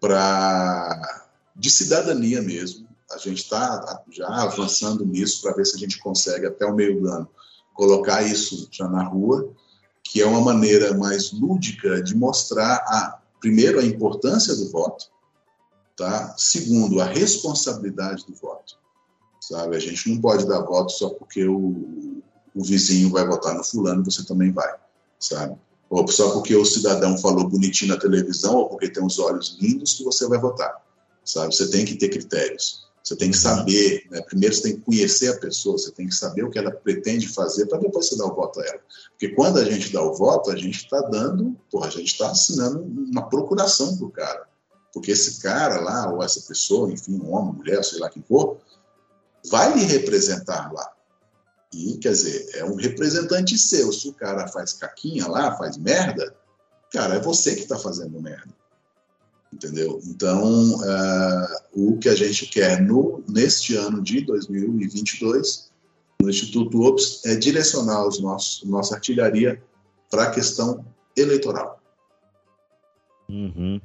[0.00, 2.88] para de cidadania mesmo.
[3.12, 7.00] A gente está já avançando nisso para ver se a gente consegue até o meio
[7.00, 7.28] do ano
[7.74, 9.52] colocar isso já na rua,
[10.02, 15.06] que é uma maneira mais lúdica de mostrar a primeiro a importância do voto,
[15.96, 16.34] tá?
[16.36, 18.80] Segundo a responsabilidade do voto
[19.40, 19.76] sabe?
[19.76, 22.22] A gente não pode dar voto só porque o,
[22.54, 24.72] o vizinho vai votar no fulano, você também vai,
[25.18, 25.56] sabe?
[25.88, 29.94] Ou só porque o cidadão falou bonitinho na televisão ou porque tem os olhos lindos
[29.94, 30.72] que você vai votar,
[31.24, 31.54] sabe?
[31.54, 32.88] Você tem que ter critérios.
[33.02, 34.20] Você tem que saber, né?
[34.22, 37.26] primeiro você tem que conhecer a pessoa, você tem que saber o que ela pretende
[37.28, 38.80] fazer para depois você dar o voto a ela.
[39.10, 42.30] Porque quando a gente dá o voto, a gente está dando, porra, a gente está
[42.30, 44.48] assinando uma procuração para o cara.
[44.92, 48.58] Porque esse cara lá, ou essa pessoa, enfim, um homem, mulher, sei lá quem for,
[49.48, 50.92] vai lhe representar lá.
[51.72, 53.92] E, quer dizer, é um representante seu.
[53.92, 56.34] Se o cara faz caquinha lá, faz merda,
[56.92, 58.59] cara, é você que está fazendo merda.
[59.52, 60.00] Entendeu?
[60.04, 65.70] Então, uh, o que a gente quer no, neste ano de 2022,
[66.22, 69.60] no Instituto OPS, é direcionar os nossos, nossa artilharia
[70.08, 70.84] para a questão
[71.16, 71.80] eleitoral.
[73.28, 73.80] Uhum.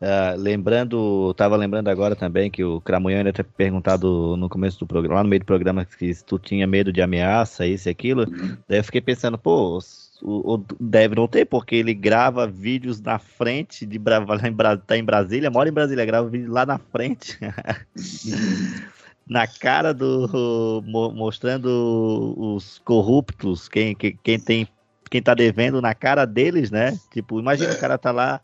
[0.00, 4.86] Uh, lembrando, estava lembrando agora também que o Cramunhão ainda tinha perguntado no começo do
[4.86, 8.28] programa, lá no meio do programa, se tu tinha medo de ameaça, isso e aquilo.
[8.28, 8.56] Uhum.
[8.68, 9.78] Daí eu fiquei pensando, pô,
[10.22, 13.96] o, o deve não ter, porque ele grava vídeos na frente de
[14.44, 17.38] em, tá em Brasília, mora em Brasília, grava vídeo lá na frente.
[19.28, 20.82] na cara do.
[21.14, 24.68] mostrando os corruptos, quem, quem, quem tem.
[25.08, 26.98] Quem tá devendo na cara deles, né?
[27.12, 27.74] Tipo, imagina é.
[27.76, 28.40] o cara tá lá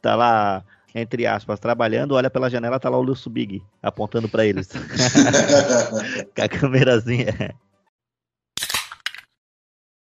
[0.00, 4.44] tá lá, entre aspas, trabalhando, olha pela janela, tá lá o Lúcio Big apontando para
[4.46, 4.68] eles.
[6.34, 7.54] Com a câmerazinha.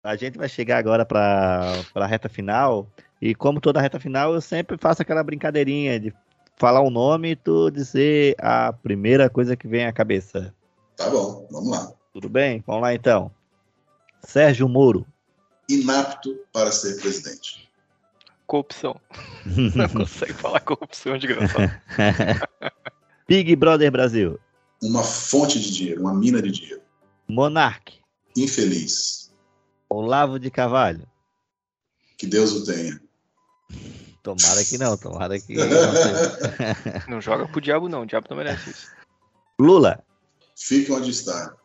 [0.03, 2.87] A gente vai chegar agora para a reta final.
[3.21, 6.11] E como toda reta final, eu sempre faço aquela brincadeirinha de
[6.57, 10.53] falar um nome e tu dizer a primeira coisa que vem à cabeça.
[10.97, 11.91] Tá bom, vamos lá.
[12.13, 12.63] Tudo bem?
[12.65, 13.31] Vamos lá então.
[14.23, 15.05] Sérgio Moro.
[15.69, 17.70] inapto para ser presidente?
[18.51, 18.99] Corrupção.
[19.73, 21.81] Não consegue falar corrupção de graça.
[23.25, 24.37] Big Brother Brasil.
[24.83, 26.81] Uma fonte de dinheiro, uma mina de dinheiro.
[27.29, 28.01] Monark.
[28.35, 29.31] Infeliz.
[29.89, 31.07] Olavo de Carvalho.
[32.17, 33.01] Que Deus o tenha.
[34.21, 35.55] Tomara que não, tomara que.
[37.07, 38.01] não joga pro diabo, não.
[38.01, 38.91] O diabo não merece isso.
[39.57, 40.03] Lula.
[40.57, 41.55] Fique onde está.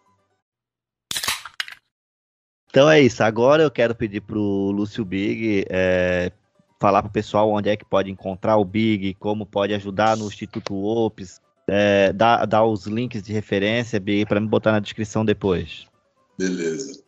[2.70, 3.24] Então é isso.
[3.24, 6.30] Agora eu quero pedir pro Lúcio Big é,
[6.78, 10.74] falar pro pessoal onde é que pode encontrar o Big, como pode ajudar no Instituto
[10.74, 15.86] OPS, é, dar, dar os links de referência, Big, para me botar na descrição depois.
[16.38, 17.00] Beleza.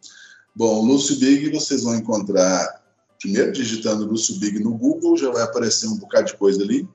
[0.55, 2.83] Bom, Lúcio Big vocês vão encontrar,
[3.21, 6.89] primeiro digitando Lúcio Big no Google, já vai aparecer um bocado de coisa ali,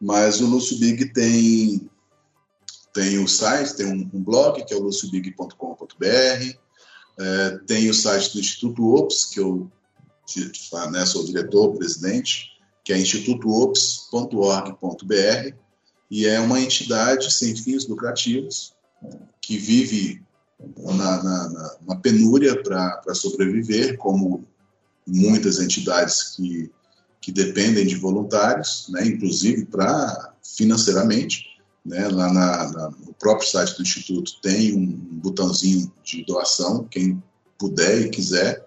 [0.00, 1.90] mas o Lúcio Big tem,
[2.92, 6.58] tem o site, tem um, um blog, que é o luciobig.com.br,
[7.18, 9.70] é, tem o site do Instituto OPS, que eu
[10.90, 12.50] né, sou diretor, presidente,
[12.82, 15.54] que é institutoops.org.br,
[16.10, 18.74] e é uma entidade sem fins lucrativos
[19.40, 20.22] que vive
[20.76, 24.44] na, na, na penúria para sobreviver, como
[25.06, 26.70] muitas entidades que,
[27.20, 31.52] que dependem de voluntários, né, inclusive para financeiramente.
[31.84, 37.22] Né, lá na, na, no próprio site do Instituto tem um botãozinho de doação, quem
[37.58, 38.66] puder e quiser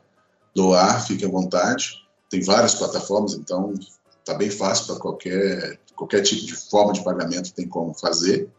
[0.57, 2.03] doar, fique à vontade.
[2.29, 3.75] Tem várias plataformas, então
[4.19, 8.49] está bem fácil para qualquer, qualquer tipo de forma de pagamento tem como fazer.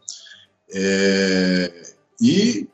[0.71, 1.91] É,
[2.21, 2.69] e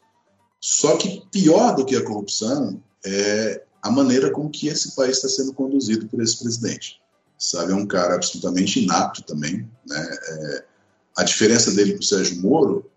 [0.60, 5.28] Só que pior do que a corrupção é a maneira com que esse país está
[5.28, 7.02] sendo conduzido por esse presidente.
[7.39, 9.68] Sabe, é um cara absolutamente inapto também.
[9.88, 10.62] Né?
[11.18, 12.89] É, a diferença dele para o Sérgio Moro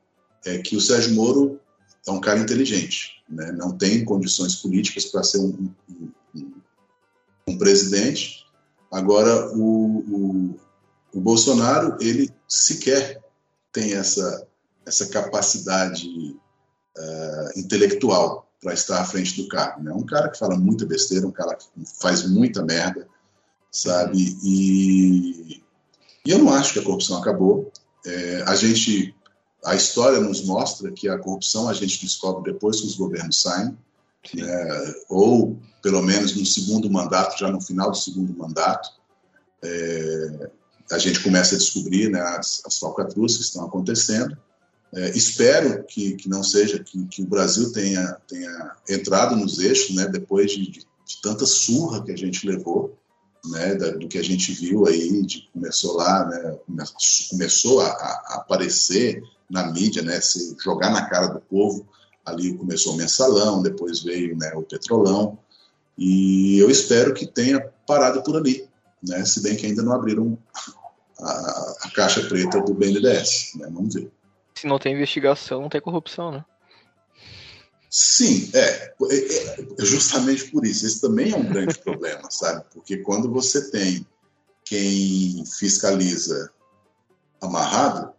[0.45, 1.61] é que o Sérgio Moro
[2.07, 3.53] é um cara inteligente, né?
[3.53, 6.53] não tem condições políticas para ser um, um, um,
[7.49, 8.45] um, presidente.
[8.93, 10.61] Agora, o, o,
[11.15, 13.23] o Bolsonaro, ele sequer
[13.73, 14.47] tem essa,
[14.87, 19.83] essa capacidade uh, intelectual para estar à frente do cargo.
[19.83, 19.93] Né?
[19.93, 21.69] Um cara que fala muita besteira, um cara que
[22.01, 23.07] faz muita merda,
[23.71, 24.39] sabe?
[24.43, 25.63] E,
[26.25, 27.71] e eu não acho que a corrupção acabou.
[28.05, 29.15] É, a gente,
[29.65, 33.77] a história nos mostra que a corrupção a gente descobre depois que os governos saem,
[34.35, 34.95] né?
[35.09, 38.91] ou pelo menos no segundo mandato, já no final do segundo mandato,
[39.63, 40.51] é,
[40.91, 44.37] a gente começa a descobrir né, as, as falcatruas que estão acontecendo.
[44.95, 49.95] É, espero que, que não seja, que, que, o Brasil tenha, tenha entrado nos eixos,
[49.97, 52.97] né, depois de, de, de tanta surra que a gente levou,
[53.45, 56.59] né, do que a gente viu aí, de, começou lá, né,
[57.31, 61.87] começou a, a, aparecer na mídia, né, se jogar na cara do povo,
[62.25, 65.39] ali começou o mensalão, depois veio né, o petrolão,
[65.97, 68.67] e eu espero que tenha parado por ali,
[69.03, 70.39] né, se bem que ainda não abriram
[71.21, 74.11] a, a caixa preta do BNDES, né, vamos ver.
[74.55, 76.45] Se não tem investigação, não tem corrupção, né?
[77.97, 80.85] Sim, é, é, é, justamente por isso.
[80.85, 82.65] Esse também é um grande problema, sabe?
[82.75, 84.05] Porque quando você tem
[84.65, 86.51] quem fiscaliza
[87.41, 88.13] amarrado,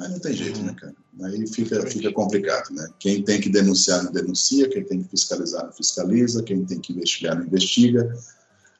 [0.00, 0.74] aí não tem jeito, né, uhum.
[0.74, 0.94] cara?
[1.22, 2.88] Aí fica, fica complicado, né?
[2.98, 6.92] Quem tem que denunciar não denuncia, quem tem que fiscalizar não fiscaliza, quem tem que
[6.92, 8.12] investigar não investiga.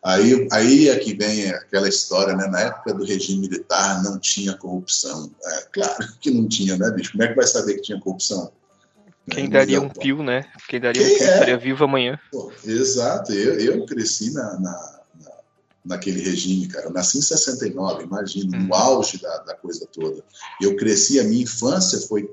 [0.03, 2.49] Aí, aí é que vem aquela história, né?
[2.49, 5.31] Na época do regime militar não tinha corrupção.
[5.45, 7.13] É, claro que não tinha, né, bicho?
[7.13, 8.51] Como é que vai saber que tinha corrupção?
[9.31, 10.45] Quem daria um pio, né?
[10.69, 11.33] Quem daria Quem um pio é?
[11.33, 12.19] estaria vivo amanhã.
[12.31, 13.33] Pô, exato.
[13.33, 15.31] Eu, eu cresci na, na, na,
[15.85, 16.87] naquele regime, cara.
[16.87, 18.67] Eu nasci em 69, imagina, hum.
[18.67, 20.23] no auge da, da coisa toda.
[20.61, 22.29] Eu cresci, a minha infância foi,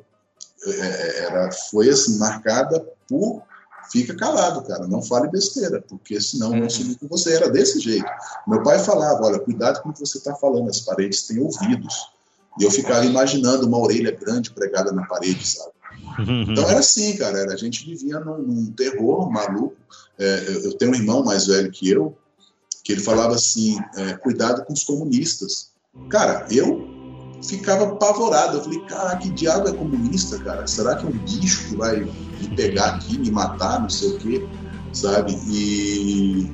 [0.65, 3.43] é, era, foi assim, marcada por
[3.91, 7.33] fica calado, cara, não fale besteira, porque senão vão subir com você.
[7.33, 8.05] Era desse jeito.
[8.47, 12.11] Meu pai falava: olha, cuidado com o que você está falando, as paredes têm ouvidos.
[12.59, 15.71] E eu ficava imaginando uma orelha grande pregada na parede, sabe?
[16.51, 19.75] Então era assim, cara, era, a gente vivia num, num terror maluco.
[20.17, 22.15] É, eu, eu tenho um irmão mais velho que eu,
[22.83, 25.69] que ele falava assim: é, cuidado com os comunistas.
[26.09, 26.87] Cara, eu
[27.43, 28.57] ficava apavorado.
[28.57, 30.65] Eu falei, cara, que diabo é comunista, cara?
[30.67, 34.17] Será que é um bicho que vai me pegar aqui, me matar, não sei o
[34.17, 34.47] quê,
[34.93, 35.37] sabe?
[35.47, 36.49] E.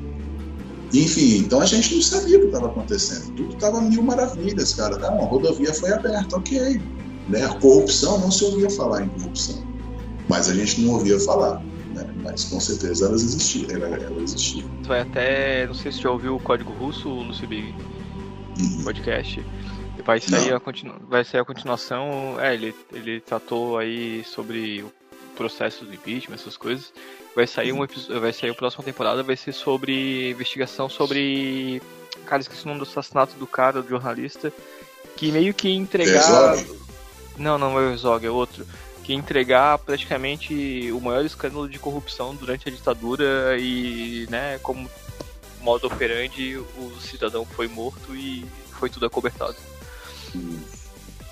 [0.93, 3.33] Enfim, então a gente não sabia o que estava acontecendo.
[3.35, 4.97] Tudo estava mil maravilhas, cara.
[4.97, 6.81] Tá, uma rodovia foi aberta, ok.
[7.27, 7.43] Né?
[7.43, 9.63] A corrupção, não se ouvia falar em corrupção.
[10.29, 11.61] Mas a gente não ouvia falar.
[11.93, 12.07] Né?
[12.23, 13.69] Mas com certeza elas existiam.
[13.71, 14.63] Ela, ela existia.
[14.83, 15.67] Vai até.
[15.67, 17.73] Não sei se você já ouviu o código russo, Lúcio Big.
[18.59, 18.83] Uhum.
[18.83, 19.43] Podcast.
[20.05, 20.93] Vai sair, a continu...
[21.09, 22.39] vai sair a continuação.
[22.39, 24.91] É, ele, ele tratou aí sobre o
[25.35, 26.93] processo do impeachment, essas coisas.
[27.35, 28.21] Vai sair um episódio.
[28.21, 31.81] Vai sair a próxima temporada, vai ser sobre investigação sobre.
[32.25, 34.53] Cara, esqueci o nome do assassinato do cara, do jornalista.
[35.15, 36.55] Que meio que entregar.
[37.37, 38.65] Não, não é o Zog, é outro.
[39.03, 44.89] Que entregar praticamente o maior escândalo de corrupção durante a ditadura e, né, como
[45.61, 49.55] modo operandi, o cidadão foi morto e foi tudo acobertado.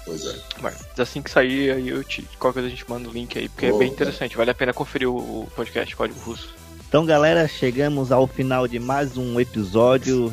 [0.05, 0.35] Pois é.
[0.61, 3.47] Mas assim que sair, aí eu te, qualquer coisa a gente manda o link aí,
[3.47, 4.35] porque é bem interessante.
[4.35, 6.53] Vale a pena conferir o podcast Código Russo.
[6.87, 10.31] Então, galera, chegamos ao final de mais um episódio.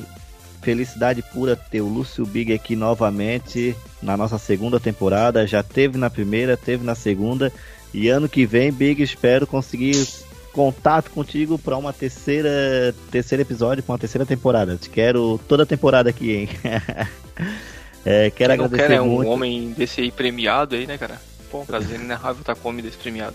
[0.60, 5.46] Felicidade pura ter o Lúcio Big aqui novamente na nossa segunda temporada.
[5.46, 7.52] Já teve na primeira, teve na segunda.
[7.92, 10.06] E ano que vem, Big, espero conseguir
[10.52, 14.76] contato contigo para uma terceira terceiro episódio, para uma terceira temporada.
[14.76, 16.48] Te quero toda a temporada aqui, hein?
[18.02, 19.28] É, quero Quem agradecer quer, é muito.
[19.28, 21.20] um homem desse aí premiado aí, né, cara?
[21.50, 23.34] Pô, prazer inenarrável estar com o homem desse premiado.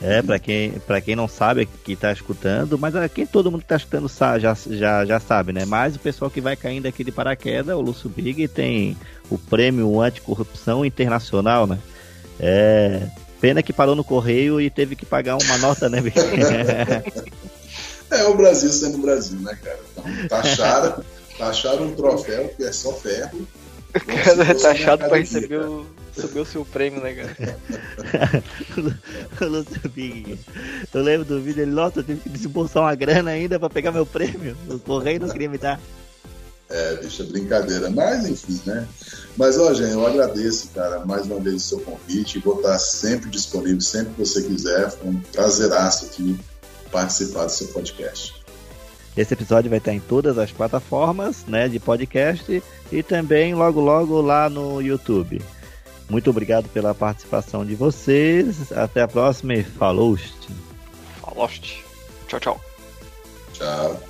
[0.00, 3.68] É, pra quem, pra quem não sabe que tá escutando, mas quem todo mundo que
[3.68, 5.64] tá escutando já, já, já sabe, né?
[5.64, 8.96] Mas o pessoal que vai caindo aqui de paraquedas, o Lúcio Big tem
[9.28, 11.78] o prêmio anticorrupção internacional, né?
[12.38, 13.08] É,
[13.40, 15.98] pena que parou no correio e teve que pagar uma nota, né,
[18.10, 19.80] É o Brasil sendo Brasil, né, cara?
[19.92, 21.04] Então, taxaram,
[21.36, 23.46] taxaram um troféu que é só ferro
[23.94, 25.86] o cara tá chato pra receber o,
[26.38, 28.44] o seu prêmio, né, cara?
[29.40, 30.38] o Lúcio Big.
[30.92, 33.92] Eu lembro do vídeo, ele, nossa, eu tive que desembolsar uma grana ainda pra pegar
[33.92, 34.56] meu prêmio.
[34.68, 35.80] O correio não queria me dar.
[36.70, 37.88] É, deixa brincadeira.
[37.90, 38.86] Mas, enfim, né?
[39.36, 42.38] Mas, ó, gente, eu agradeço, cara, mais uma vez o seu convite.
[42.40, 44.90] Vou estar sempre disponível, sempre que você quiser.
[44.90, 46.38] Foi um prazeraço aqui
[46.90, 48.34] participar do seu podcast.
[49.16, 52.62] Esse episódio vai estar em todas as plataformas né, de podcast
[52.92, 55.42] e também logo logo lá no YouTube.
[56.08, 58.72] Muito obrigado pela participação de vocês.
[58.72, 60.18] Até a próxima e falou!
[61.20, 61.48] Falou!
[62.28, 62.60] Tchau, tchau.
[63.52, 64.07] Tchau.